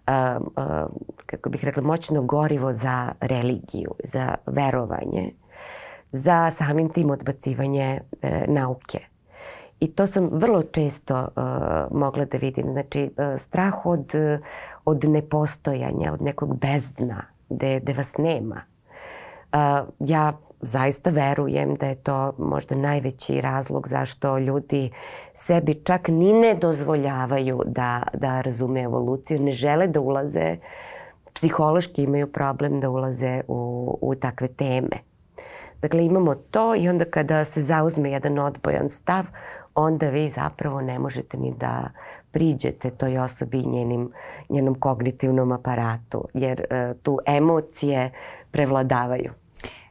[0.07, 0.89] uh, uh,
[1.25, 5.31] kako bih rekla, moćno gorivo za religiju, za verovanje,
[6.11, 8.99] za samim tim odbacivanje uh, nauke.
[9.79, 12.71] I to sam vrlo često uh, mogla da vidim.
[12.71, 14.11] Znači, uh, strah od,
[14.87, 18.61] od nepostojanja, od nekog bezdna, gde, gde vas nema.
[19.53, 24.89] Uh, ja zaista verujem da je to možda najveći razlog zašto ljudi
[25.33, 30.57] sebi čak ni ne dozvoljavaju da, da razume evoluciju, ne žele da ulaze,
[31.33, 34.97] psihološki imaju problem da ulaze u, u takve teme.
[35.81, 39.25] Dakle, imamo to i onda kada se zauzme jedan odbojan stav,
[39.77, 41.89] onda vi zapravo ne možete ni da
[42.31, 44.11] priđete toj osobi i njenim,
[44.49, 48.11] njenom kognitivnom aparatu, jer uh, tu emocije
[48.51, 49.31] prevladavaju.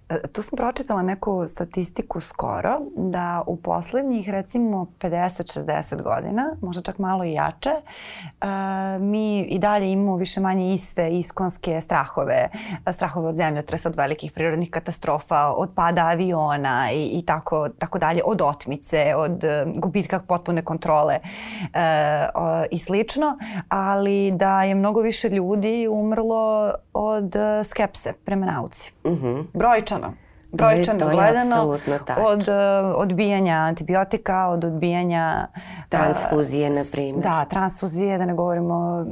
[0.08, 6.98] E, tu sam pročitala neku statistiku skoro da u poslednjih recimo 50-60 godina, možda čak
[6.98, 8.46] malo i jače, uh,
[9.02, 12.48] mi i dalje imamo više manje iste iskonske strahove,
[12.92, 18.22] strahove od zemljotresa, od velikih prirodnih katastrofa, od pada aviona i, i tako, tako dalje,
[18.24, 21.18] od otmice, od uh, gubitka potpune kontrole
[22.70, 23.38] i slično,
[23.68, 28.92] ali da je mnogo više ljudi umrlo od skepse prema nauci.
[29.04, 29.44] Mm -hmm.
[29.54, 30.26] Brojčano brojčano.
[30.52, 31.78] Brojčano gledano
[32.28, 32.54] od uh,
[32.96, 35.46] odbijanja antibiotika, od odbijanja
[35.88, 37.22] transfuzije na primjer.
[37.22, 39.04] Da, transfuzije, da ne govorimo o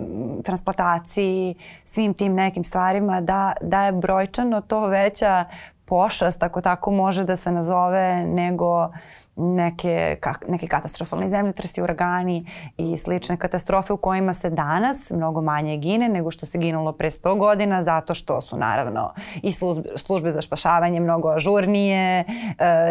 [0.42, 5.44] transplantaciji, svim tim nekim stvarima da da je brojčano to veća
[5.84, 8.88] pošast ako tako može da se nazove nego
[9.36, 15.76] neke, kak, neke katastrofalne zemljotresi, uragani i slične katastrofe u kojima se danas mnogo manje
[15.76, 20.32] gine nego što se ginulo pre 100 godina zato što su naravno i službe, službe
[20.32, 22.24] za spašavanje mnogo ažurnije, e,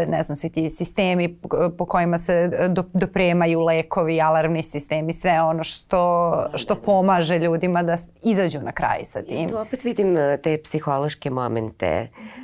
[0.08, 1.38] ne znam, svi ti sistemi
[1.78, 7.98] po kojima se do, dopremaju lekovi, alarmni sistemi, sve ono što, što pomaže ljudima da
[8.24, 9.38] izađu na kraj sa tim.
[9.38, 12.43] Ja tu opet vidim e, te psihološke momente uh,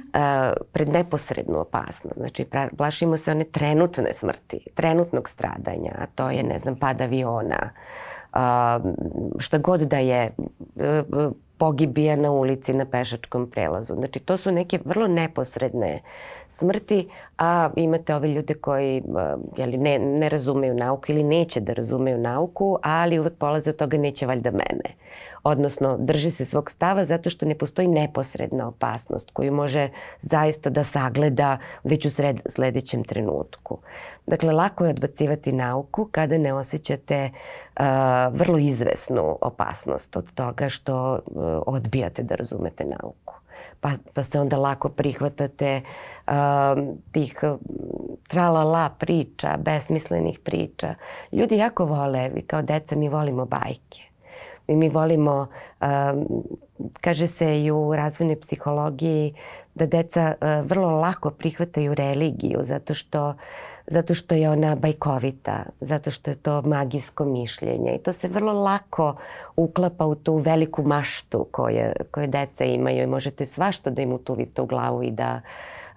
[0.72, 2.18] pred neposrednu opasnost.
[2.18, 2.46] Znači,
[2.78, 7.70] plašimo se one trenutne smrti, trenutnog stradanja, a to je, ne znam, pad aviona,
[9.40, 10.32] šta god da je
[10.76, 13.96] uh, pogibija na ulici na pešačkom prelazu.
[13.96, 16.02] Znači, to su neke vrlo neposredne
[16.50, 19.04] smrti, a imate ove ljude koji
[19.58, 23.98] jeli, ne, ne razumeju nauku ili neće da razumeju nauku, ali uvek polaze od toga
[23.98, 24.96] neće valjda mene
[25.50, 29.90] odnosno drži se svog stava zato što ne postoji neposredna opasnost koju može
[30.22, 33.78] zaista da sagleda već u sred, sledećem trenutku.
[34.28, 37.86] Dakle, lako je odbacivati nauku kada ne osjećate uh,
[38.34, 41.22] vrlo izvesnu opasnost od toga što uh,
[41.66, 43.34] odbijate da razumete nauku.
[43.80, 45.82] Pa, pa se onda lako prihvatate
[46.28, 46.34] uh,
[47.12, 47.36] tih
[48.28, 50.96] tralala priča, besmislenih priča.
[51.32, 54.09] Ljudi jako vole, vi kao deca mi volimo bajke
[54.70, 55.48] i mi volimo,
[55.82, 56.44] um,
[57.02, 59.34] kaže se i u razvojnoj psihologiji
[59.76, 63.34] da deca uh, vrlo lako prihvataju religiju zato što
[63.92, 67.96] zato što je ona bajkovita, zato što je to magijsko mišljenje.
[67.96, 69.16] I to se vrlo lako
[69.56, 73.04] uklapa u tu veliku maštu koje, koje deca imaju.
[73.04, 75.42] I možete svašta da im utuvite u glavu i da,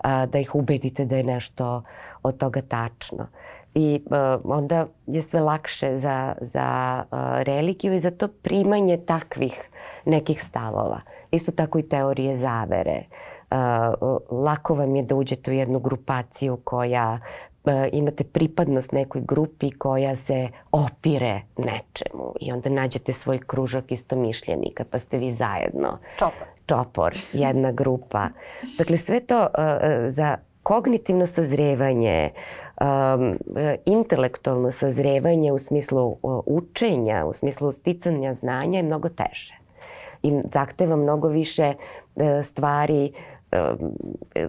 [0.02, 1.82] da ih ubedite da je nešto
[2.22, 3.26] od toga tačno
[3.74, 9.70] i uh, onda je sve lakše za, za uh, religiju i za to primanje takvih
[10.04, 11.00] nekih stavova.
[11.30, 13.02] Isto tako i teorije zavere.
[13.50, 13.56] Uh,
[14.44, 17.18] lako vam je da uđete u jednu grupaciju koja
[17.64, 24.84] uh, imate pripadnost nekoj grupi koja se opire nečemu i onda nađete svoj kružok istomišljenika
[24.90, 25.98] pa ste vi zajedno.
[26.18, 26.46] Čopor.
[26.66, 28.28] Čopor, jedna grupa.
[28.78, 29.46] Dakle, sve to uh,
[30.06, 32.30] za kognitivno sazrevanje,
[32.80, 33.38] um,
[33.84, 39.54] intelektualno sazrevanje u smislu učenja, u smislu sticanja znanja je mnogo teže.
[40.22, 41.74] I zahteva mnogo više
[42.16, 43.12] e, stvari,
[43.52, 43.92] um,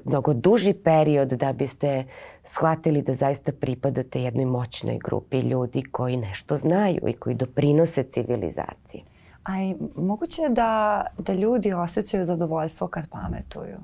[0.06, 2.04] mnogo duži period da biste
[2.44, 9.04] shvatili da zaista pripadate jednoj moćnoj grupi ljudi koji nešto znaju i koji doprinose civilizaciji.
[9.44, 13.78] A i moguće da, da ljudi osjećaju zadovoljstvo kad pametuju?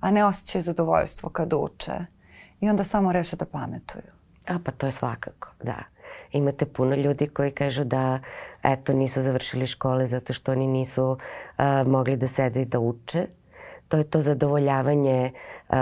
[0.00, 1.92] A ne osjećaju zadovoljstvo kad uče
[2.60, 4.12] i onda samo reše da pametuju.
[4.48, 5.76] A pa to je svakako, da.
[6.32, 8.20] Imate puno ljudi koji kažu da
[8.62, 13.26] eto nisu završili škole zato što oni nisu uh, mogli da sede i da uče,
[13.88, 15.32] to je to zadovoljavanje
[15.68, 15.76] um,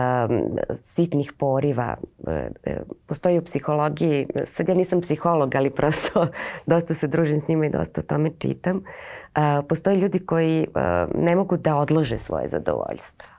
[0.82, 1.96] sitnih poriva.
[2.26, 6.26] E, e, postoji u psihologiji, sad ja nisam psiholog, ali prosto
[6.66, 8.76] dosta se družim s njima i dosta o tome čitam.
[8.76, 13.35] Uh, postoje ljudi koji uh, ne mogu da odlože svoje zadovoljstvo.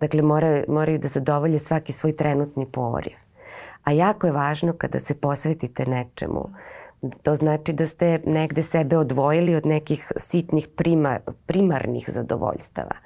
[0.00, 3.14] Dakle, moraju, moraju da zadovolje svaki svoj trenutni poriv.
[3.84, 6.50] A jako je važno kada se posvetite nečemu,
[7.22, 12.96] To znači da ste negde sebe odvojili od nekih sitnih primar, primarnih zadovoljstava.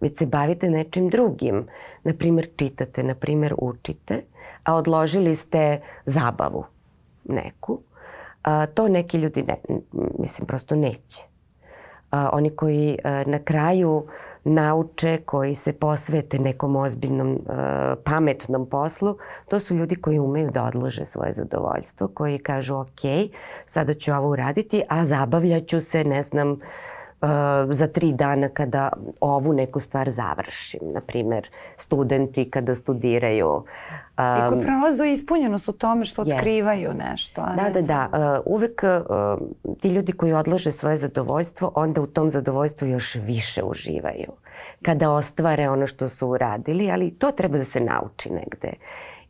[0.00, 1.66] Već se bavite nečim drugim.
[2.04, 4.22] Naprimer, čitate, naprimer, učite,
[4.64, 6.64] a odložili ste zabavu
[7.24, 7.80] neku.
[8.42, 9.56] A, to neki ljudi, ne,
[10.18, 11.24] mislim, prosto neće.
[12.10, 14.06] A, oni koji na kraju
[14.44, 17.38] nauče, koji se posvete nekom ozbiljnom,
[18.04, 19.16] pametnom poslu,
[19.48, 23.30] to su ljudi koji umeju da odlože svoje zadovoljstvo, koji kažu ok,
[23.66, 26.60] sada ću ovo uraditi, a zabavljaću se, ne znam,
[27.70, 30.80] za tri dana kada ovu neku stvar završim.
[30.82, 33.48] Naprimer, studenti kada studiraju.
[33.48, 33.64] Um,
[34.46, 36.34] I koji pronalazu ispunjenost u tome što yes.
[36.34, 37.40] otkrivaju nešto.
[37.40, 38.08] A da, ne da, da.
[38.46, 43.62] Uh, uvek uh, ti ljudi koji odlože svoje zadovoljstvo, onda u tom zadovoljstvu još više
[43.62, 44.32] uživaju.
[44.82, 48.72] Kada ostvare ono što su uradili, ali to treba da se nauči negde.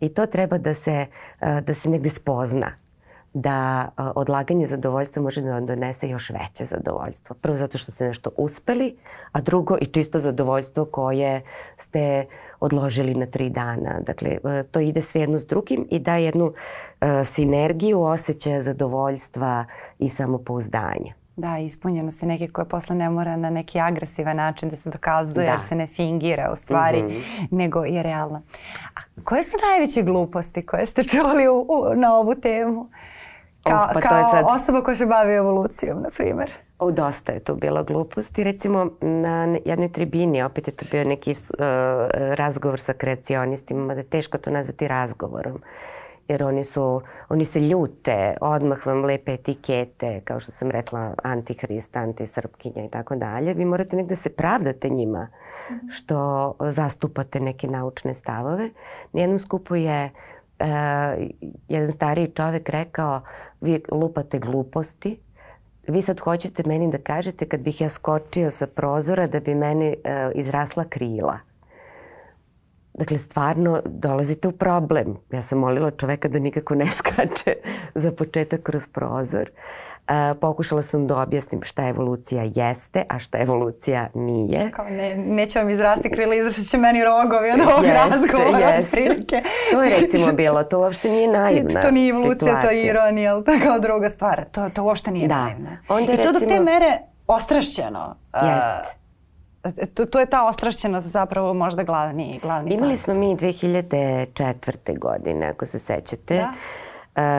[0.00, 1.06] I to treba da se,
[1.40, 2.87] uh, da se negde spozna
[3.40, 7.36] da odlaganje zadovoljstva može da vam donese još veće zadovoljstvo.
[7.40, 8.96] Prvo zato što ste nešto uspeli,
[9.32, 11.42] a drugo i čisto zadovoljstvo koje
[11.76, 12.26] ste
[12.60, 14.00] odložili na tri dana.
[14.00, 14.38] Dakle,
[14.70, 16.52] to ide sve jedno s drugim i daje jednu
[17.24, 19.64] sinergiju osjećaja zadovoljstva
[19.98, 21.12] i samopouzdanja.
[21.36, 25.50] Da, ispunjenosti neke koje posle ne mora na neki agresivan način da se dokazuje da.
[25.50, 27.46] jer se ne fingira u stvari, mm -hmm.
[27.50, 28.42] nego je realna.
[28.94, 32.88] A koje su najveće gluposti koje ste čuli u, u, na ovu temu?
[33.68, 34.44] Ka, oh, pa kao to je sad...
[34.54, 36.50] osoba koja se bavi evolucijom, na primjer.
[36.78, 38.44] O, dosta je to bilo gluposti.
[38.44, 41.36] Recimo, na jednoj tribini, opet je to bio neki uh,
[42.34, 45.62] razgovor sa kreacionistima, mada je teško to nazvati razgovorom.
[46.28, 51.96] Jer oni su, oni se ljute, odmah vam lepe etikete, kao što sam rekla, antihrist,
[51.96, 53.54] antisrpkinja i tako dalje.
[53.54, 55.28] Vi morate negde se pravdate njima
[55.90, 58.70] što zastupate neke naučne stavove.
[59.12, 60.10] Na jednom skupu je
[61.68, 63.20] jedan stariji čovek rekao,
[63.60, 65.20] vi lupate gluposti,
[65.88, 69.88] vi sad hoćete meni da kažete kad bih ja skočio sa prozora da bi meni
[69.88, 71.38] uh, izrasla krila.
[72.94, 75.16] Dakle, stvarno dolazite u problem.
[75.32, 77.54] Ja sam molila čoveka da nikako ne skače
[77.94, 79.50] za početak kroz prozor.
[79.50, 79.87] Uh,
[80.40, 84.70] pokušala sam da objasnim šta evolucija jeste, a šta evolucija nije.
[84.70, 88.68] Kao ne, neće vam izrasti krila, izrašit će meni rogovi od ovog jeste, razgovora.
[88.68, 89.42] Jeste.
[89.72, 92.70] To je recimo bilo, to uopšte nije naivna To nije evolucija, situacija.
[92.70, 94.44] to je ironija, ali to je kao druga stvar.
[94.44, 95.44] To, to uopšte nije da.
[95.44, 95.78] naivna.
[95.88, 98.16] Onda, I to recimo, do te mere ostrašćeno.
[98.34, 98.98] Jeste.
[99.64, 104.98] Uh, to, to je ta ostrašćenost zapravo možda glavni, glavni Imali smo mi 2004.
[104.98, 106.36] godine, ako se sećate.
[106.36, 106.52] Da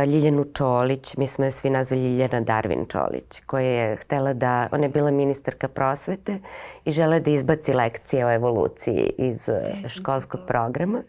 [0.07, 4.83] Ljiljanu Čolić, mi smo je svi nazvali Ljiljana Darvin Čolić, koja je htela da, ona
[4.83, 6.39] je bila ministarka prosvete
[6.85, 11.03] i žele da izbaci lekcije o evoluciji iz e, školskog programa.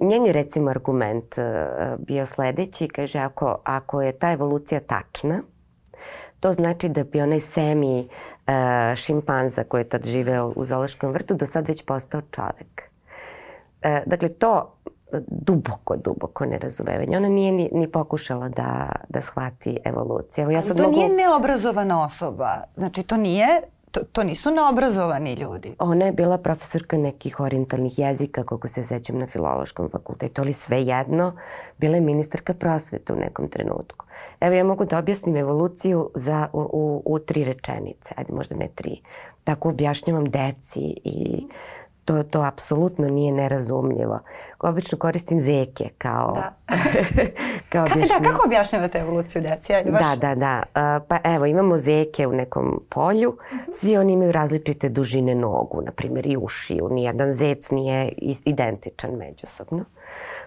[0.00, 1.66] Njen je recimo argument e,
[1.98, 5.42] bio sledeći, kaže ako, ako je ta evolucija tačna,
[6.40, 8.54] to znači da bi onaj semi uh,
[8.96, 12.90] šimpanza koji je tad živeo u zoološkom vrtu do sad već postao čovek.
[14.06, 14.76] Dakle, to
[15.26, 17.16] duboko, duboko nerazumevanje.
[17.16, 20.42] Ona nije ni, ni pokušala da, da shvati evoluciju.
[20.42, 20.96] Evo, ja sad to mogu...
[20.96, 22.62] nije neobrazovana osoba.
[22.76, 23.46] Znači, to nije
[23.94, 25.74] to, to nisu neobrazovani ljudi.
[25.78, 30.82] Ona je bila profesorka nekih orientalnih jezika, koliko se sećam na filološkom fakultetu, ali sve
[30.82, 31.36] jedno,
[31.78, 34.06] bila je ministarka prosveta u nekom trenutku.
[34.40, 38.68] Evo ja mogu da objasnim evoluciju za, u, u, u tri rečenice, ajde možda ne
[38.74, 39.00] tri.
[39.44, 41.46] Tako objašnjavam deci i
[42.04, 44.20] to, to apsolutno nije nerazumljivo.
[44.60, 46.32] Obično koristim zeke kao...
[46.34, 46.54] Da.
[47.72, 49.74] kao kako, da, kako objašnjavate evoluciju deci?
[49.74, 50.00] Ajde, baš.
[50.02, 50.62] Da, da, da.
[50.98, 53.28] Uh, pa evo, imamo zeke u nekom polju.
[53.28, 53.62] Uh mhm.
[53.62, 53.72] -huh.
[53.72, 56.88] Svi oni imaju različite dužine nogu, na primjer i ušiju.
[56.88, 58.12] Nijedan zec nije
[58.44, 59.84] identičan međusobno.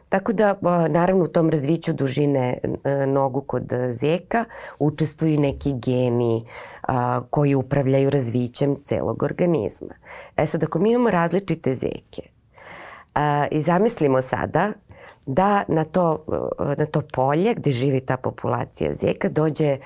[0.09, 0.55] Tako da,
[0.89, 2.57] naravno, u tom razviću dužine
[3.07, 4.45] nogu kod zeka
[4.79, 6.45] učestvuju neki geni
[7.29, 9.93] koji upravljaju razvićem celog organizma.
[10.37, 12.21] E sad, ako mi imamo različite zeke
[13.51, 14.71] i zamislimo sada
[15.25, 16.25] da na to,
[16.77, 19.77] na to polje gde živi ta populacija zeka dođe,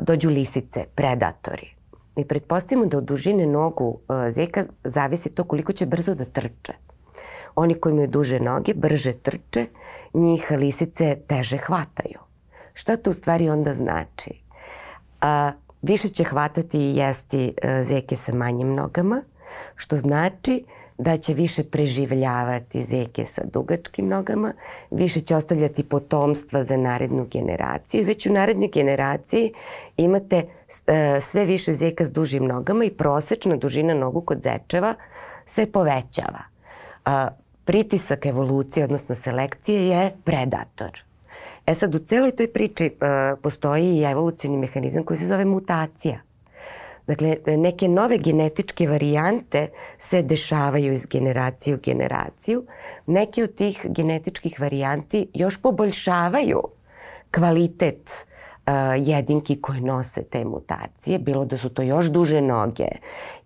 [0.00, 1.74] dođu lisice, predatori.
[2.16, 3.98] I pretpostavimo da od dužine nogu
[4.30, 6.72] zeka zavisi to koliko će brzo da trče.
[7.60, 9.66] Oni koji imaju duže noge brže trče,
[10.14, 12.18] njih lisice teže hvataju.
[12.74, 14.30] Šta to u stvari onda znači?
[15.20, 15.52] A,
[15.82, 19.22] više će hvatati i jesti e, zeke sa manjim nogama,
[19.76, 20.64] što znači
[20.98, 24.52] da će više preživljavati zeke sa dugačkim nogama,
[24.90, 28.04] više će ostavljati potomstva za narednu generaciju.
[28.06, 29.52] Već u narednoj generaciji
[29.96, 30.44] imate
[30.86, 34.94] e, sve više zeka s dužim nogama i prosečna dužina nogu kod zečeva
[35.46, 36.42] se povećava.
[37.68, 41.02] Pritisak evolucije, odnosno selekcije, je predator.
[41.66, 46.20] E sad, u celoj toj priči uh, postoji i evolucijni mehanizam koji se zove mutacija.
[47.06, 52.64] Dakle, neke nove genetičke varijante se dešavaju iz generacije u generaciju.
[53.06, 56.62] Neke od tih genetičkih varijanti još poboljšavaju
[57.30, 58.26] kvalitet
[58.66, 62.88] uh, jedinki koje nose te mutacije, bilo da su to još duže noge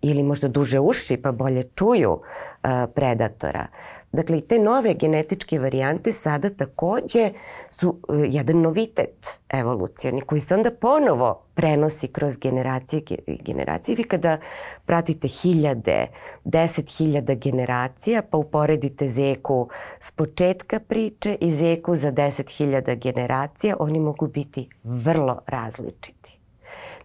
[0.01, 3.67] ili možda duže uši pa bolje čuju uh, predatora.
[4.13, 7.31] Dakle, i te nove genetičke varijante sada takođe
[7.69, 13.95] su e, jedan novitet evolucijani koji se onda ponovo prenosi kroz generacije i generacije.
[13.95, 14.37] Vi kada
[14.85, 16.07] pratite hiljade,
[16.43, 23.75] deset hiljada generacija, pa uporedite Zeku s početka priče i Zeku za deset hiljada generacija,
[23.79, 26.42] oni mogu biti vrlo različiti.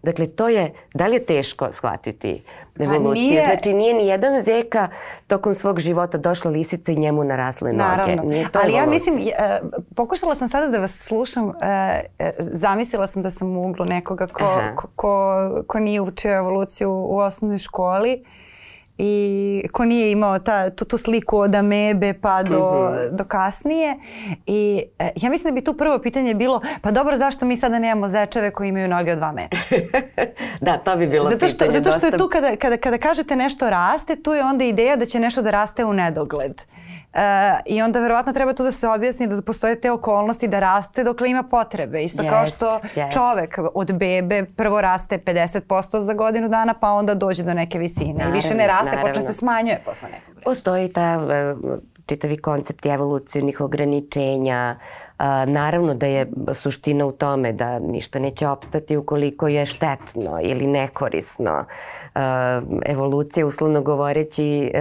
[0.02, 2.42] Dakle, to je, da li je teško shvatiti
[2.78, 3.04] evoluciju?
[3.04, 3.46] Pa nije...
[3.46, 4.88] Znači, nije ni jedan zeka
[5.26, 7.84] tokom svog života došla lisica i njemu narasle noge.
[7.84, 8.22] Naravno.
[8.22, 8.82] Nije to Ali evolucija.
[8.82, 11.54] ja mislim, uh, pokušala sam sada da vas slušam, uh,
[12.38, 17.18] zamislila sam da sam u uglu nekoga ko, ko, ko, ko nije učio evoluciju u
[17.18, 18.24] osnovnoj školi
[18.98, 23.16] i ko nije imao ta, tu, tu sliku od amebe pa do, mm -hmm.
[23.16, 23.96] do kasnije.
[24.46, 27.78] I e, ja mislim da bi tu prvo pitanje bilo, pa dobro, zašto mi sada
[27.78, 29.60] nemamo zečeve koji imaju noge od 2 metra?
[30.66, 31.84] da, to bi bilo zato što, pitanje.
[31.84, 35.06] Zato što je tu kada, kada, kada kažete nešto raste, tu je onda ideja da
[35.06, 36.62] će nešto da raste u nedogled.
[37.18, 41.04] Uh, I onda verovatno treba tu da se objasni da postoje te okolnosti da raste
[41.04, 42.02] dokle ima potrebe.
[42.02, 43.12] Isto yes, kao što yes.
[43.12, 48.12] čovek od bebe prvo raste 50% za godinu dana pa onda dođe do neke visine.
[48.12, 49.08] Naravno, I više ne raste, naravno.
[49.08, 50.44] počne se smanjuje posle nekog vremena.
[50.44, 54.76] Postoji ta uh, čitavi koncept evolucijnih ograničenja,
[55.18, 60.66] A, naravno da je suština u tome da ništa neće opstati ukoliko je štetno ili
[60.66, 61.64] nekorisno.
[62.14, 64.78] A, evolucija, uslovno govoreći, a,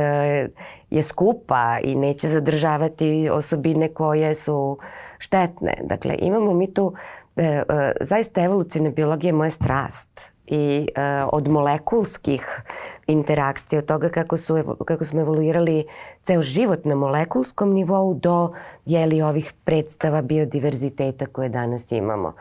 [0.90, 4.78] je skupa i neće zadržavati osobine koje su
[5.18, 5.74] štetne.
[5.84, 6.94] Dakle, imamo mi tu,
[7.36, 7.64] e, e,
[8.02, 11.02] zaista evolucijna biologija je moja strast i e,
[11.34, 12.62] od molekulskih
[13.08, 15.86] interakcija, od toga kako, su, kako smo evoluirali
[16.24, 18.54] ceo život na molekulskom nivou do
[18.86, 22.34] jeli, ovih predstava biodiverziteta koje danas imamo.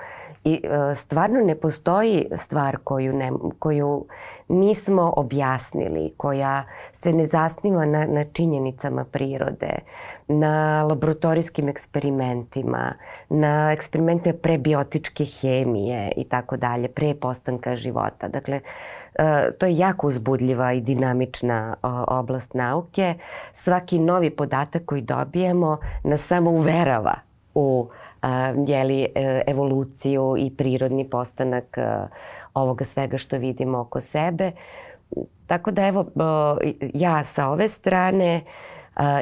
[0.47, 4.07] I e, stvarno ne postoji stvar koju, ne, koju
[4.49, 9.79] nismo objasnili, koja se ne zasniva na, na činjenicama prirode,
[10.29, 12.95] na laboratorijskim eksperimentima,
[13.29, 18.29] na eksperimentima prebiotičke hemije i tako dalje, pre postanka života.
[18.29, 18.61] Dakle,
[19.15, 21.77] e, to je jako uzbudljiva i dinamična
[22.09, 23.15] oblast nauke.
[23.53, 27.15] Svaki novi podatak koji dobijemo nas samo uverava
[27.55, 27.89] u
[28.67, 31.79] jeli, e, evoluciju i prirodni postanak
[32.55, 34.53] ovoga svega što vidimo oko sebe.
[35.47, 36.07] Tako da evo,
[36.95, 38.45] ja sa ove strane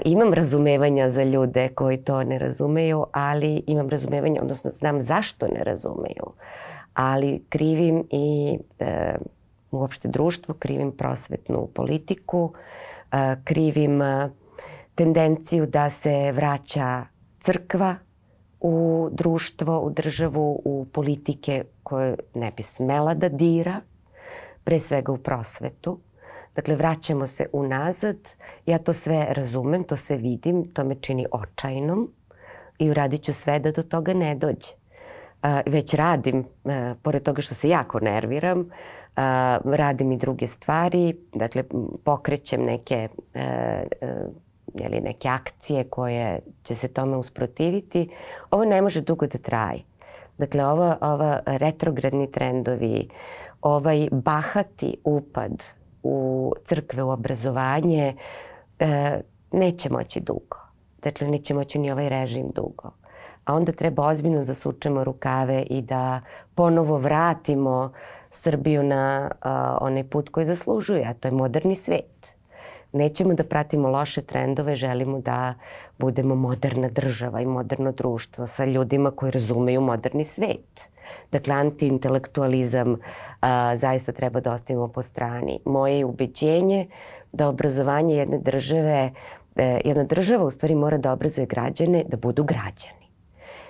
[0.05, 5.65] imam razumevanja za ljude koji to ne razumeju, ali imam razumevanja, odnosno znam zašto ne
[5.65, 6.33] razumeju.
[6.95, 9.15] Ali krivim i e,
[9.71, 12.53] uopšte društvo, krivim prosvetnu politiku,
[13.13, 14.01] e, krivim
[14.95, 17.03] tendenciju da se vraća
[17.41, 17.97] crkva
[18.67, 23.81] u društvo, u državu, u politike koje ne bi smela da dira,
[24.65, 25.99] pre svega u prosvetu.
[26.55, 28.17] Dakle, vraćamo se unazad.
[28.67, 32.11] Ja to sve razumem, to sve vidim, to me čini očajnom
[32.79, 34.73] i uradit ću sve da do toga ne dođe.
[35.67, 36.45] Već radim,
[37.03, 38.71] pored toga što se jako nerviram,
[39.65, 41.65] radim i druge stvari, dakle,
[42.05, 43.41] pokrećem neke a,
[44.03, 44.29] a,
[44.75, 48.09] jeli, neke akcije koje će se tome usprotiviti,
[48.51, 49.83] ovo ne može dugo da traje.
[50.39, 53.09] Dakle, ova, ova retrogradni trendovi,
[53.63, 55.65] ovaj bahati upad
[56.03, 58.17] u crkve, u obrazovanje,
[58.79, 59.21] e,
[59.53, 60.59] neće moći dugo.
[61.03, 62.91] Dakle, neće moći ni ovaj režim dugo.
[63.45, 66.21] A onda treba ozbiljno da sučemo rukave i da
[66.55, 67.93] ponovo vratimo
[68.31, 72.37] Srbiju na a, onaj put koji zaslužuje, a to je moderni svet
[72.95, 75.55] nećemo da pratimo loše trendove, želimo da
[75.99, 80.91] budemo moderna država i moderno društvo sa ljudima koji razumeju moderni svet.
[81.33, 82.97] Dakle, antiintelektualizam
[83.41, 85.59] a, zaista treba da ostavimo po strani.
[85.65, 86.87] Moje je ubeđenje
[87.33, 89.13] da obrazovanje jedne države,
[89.57, 93.05] e, jedna država u stvari mora da obrazuje građane da budu građani.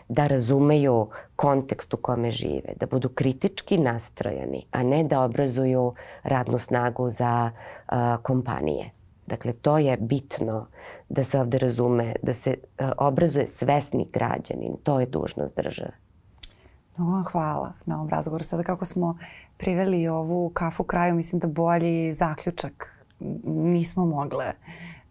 [0.08, 6.58] da razumeju kontekst u kome žive, da budu kritički nastrojeni, a ne da obrazuju radnu
[6.58, 8.90] snagu za uh, kompanije.
[9.26, 10.66] Dakle, to je bitno
[11.08, 14.76] da se ovde razume, da se uh, obrazuje svesni građanin.
[14.82, 15.92] To je dužnost države.
[16.96, 18.44] No, hvala na ovom razgovoru.
[18.44, 19.18] Sada kako smo
[19.56, 23.04] priveli ovu kafu kraju, mislim da bolji zaključak
[23.44, 24.52] nismo mogle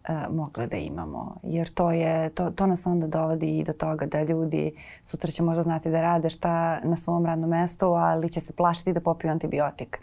[0.08, 1.36] uh, mogle da imamo.
[1.42, 5.42] Jer to, je, to, to nas onda dovodi i do toga da ljudi sutra će
[5.42, 9.30] možda znati da rade šta na svom radnom mestu, ali će se plašiti da popiju
[9.30, 9.98] antibiotik.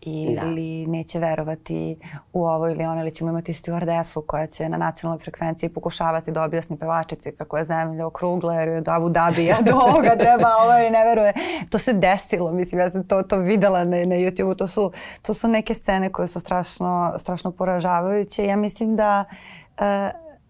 [0.00, 0.90] Ili da.
[0.90, 1.96] neće verovati
[2.32, 6.42] u ovo ili ono, ili ćemo imati stewardesu koja će na nacionalnoj frekvenciji pokušavati da
[6.42, 10.86] objasni pevačici kako je zemlja okrugla jer je od Abu Dhabija do ovoga treba ovo
[10.88, 11.32] i ne veruje.
[11.70, 14.54] To se desilo, mislim, ja sam to, to videla na, na YouTube-u.
[14.54, 14.92] To su,
[15.22, 18.46] to su neke scene koje su strašno, strašno poražavajuće.
[18.46, 19.43] Ja mislim da E,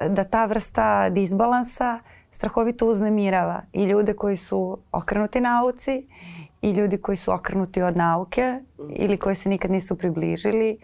[0.09, 1.99] da ta vrsta disbalansa
[2.31, 6.07] strahovito uznemirava i ljude koji su okrenuti nauci
[6.63, 10.79] i ljudi koji su okrenuti od nauke ili koji se nikad nisu približili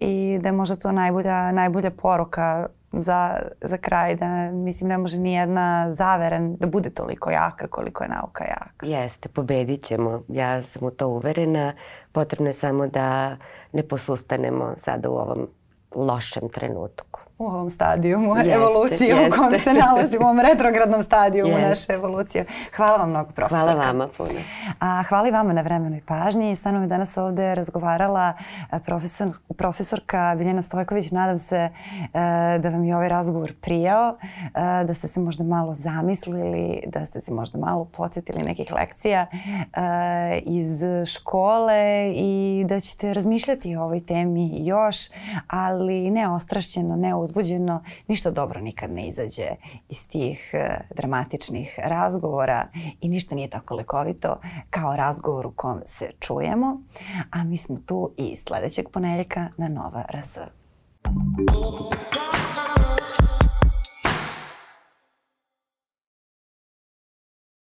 [0.00, 5.18] i da je možda to najbolja, najbolja poruka za, za kraj da mislim ne može
[5.18, 8.86] ni jedna zaveren da bude toliko jaka koliko je nauka jaka.
[8.86, 10.22] Jeste, pobedit ćemo.
[10.28, 11.72] Ja sam u to uverena.
[12.12, 13.36] Potrebno je samo da
[13.72, 15.48] ne posustanemo sada u ovom
[15.94, 19.28] lošem trenutku u ovom stadijumu jeste, evolucije jeste.
[19.28, 21.68] u kom se nalazimo, u ovom retrogradnom stadijumu jeste.
[21.68, 22.44] naše evolucije.
[22.76, 23.72] Hvala vam mnogo, profesorka.
[23.72, 24.40] Hvala vama puno.
[24.80, 26.56] A, hvala i vama na vremenu i pažnji.
[26.56, 28.32] Sa mnom je danas ovde razgovarala
[28.86, 31.10] profesor, profesorka Biljana Stojković.
[31.10, 31.70] Nadam se e,
[32.58, 37.20] da vam je ovaj razgovor prijao, e, da ste se možda malo zamislili, da ste
[37.20, 40.82] se možda malo podsjetili nekih lekcija e, iz
[41.14, 44.96] škole i da ćete razmišljati o ovoj temi još,
[45.46, 49.48] ali ne ostrašćeno, ne uz uzbuđeno, ništa dobro nikad ne izađe
[49.88, 52.68] iz tih e, dramatičnih razgovora
[53.00, 56.82] i ništa nije tako lekovito kao razgovor u kom se čujemo.
[57.30, 60.38] A mi smo tu i sledećeg ponedeljka na Nova RS.
[61.02, 62.29] Thank you.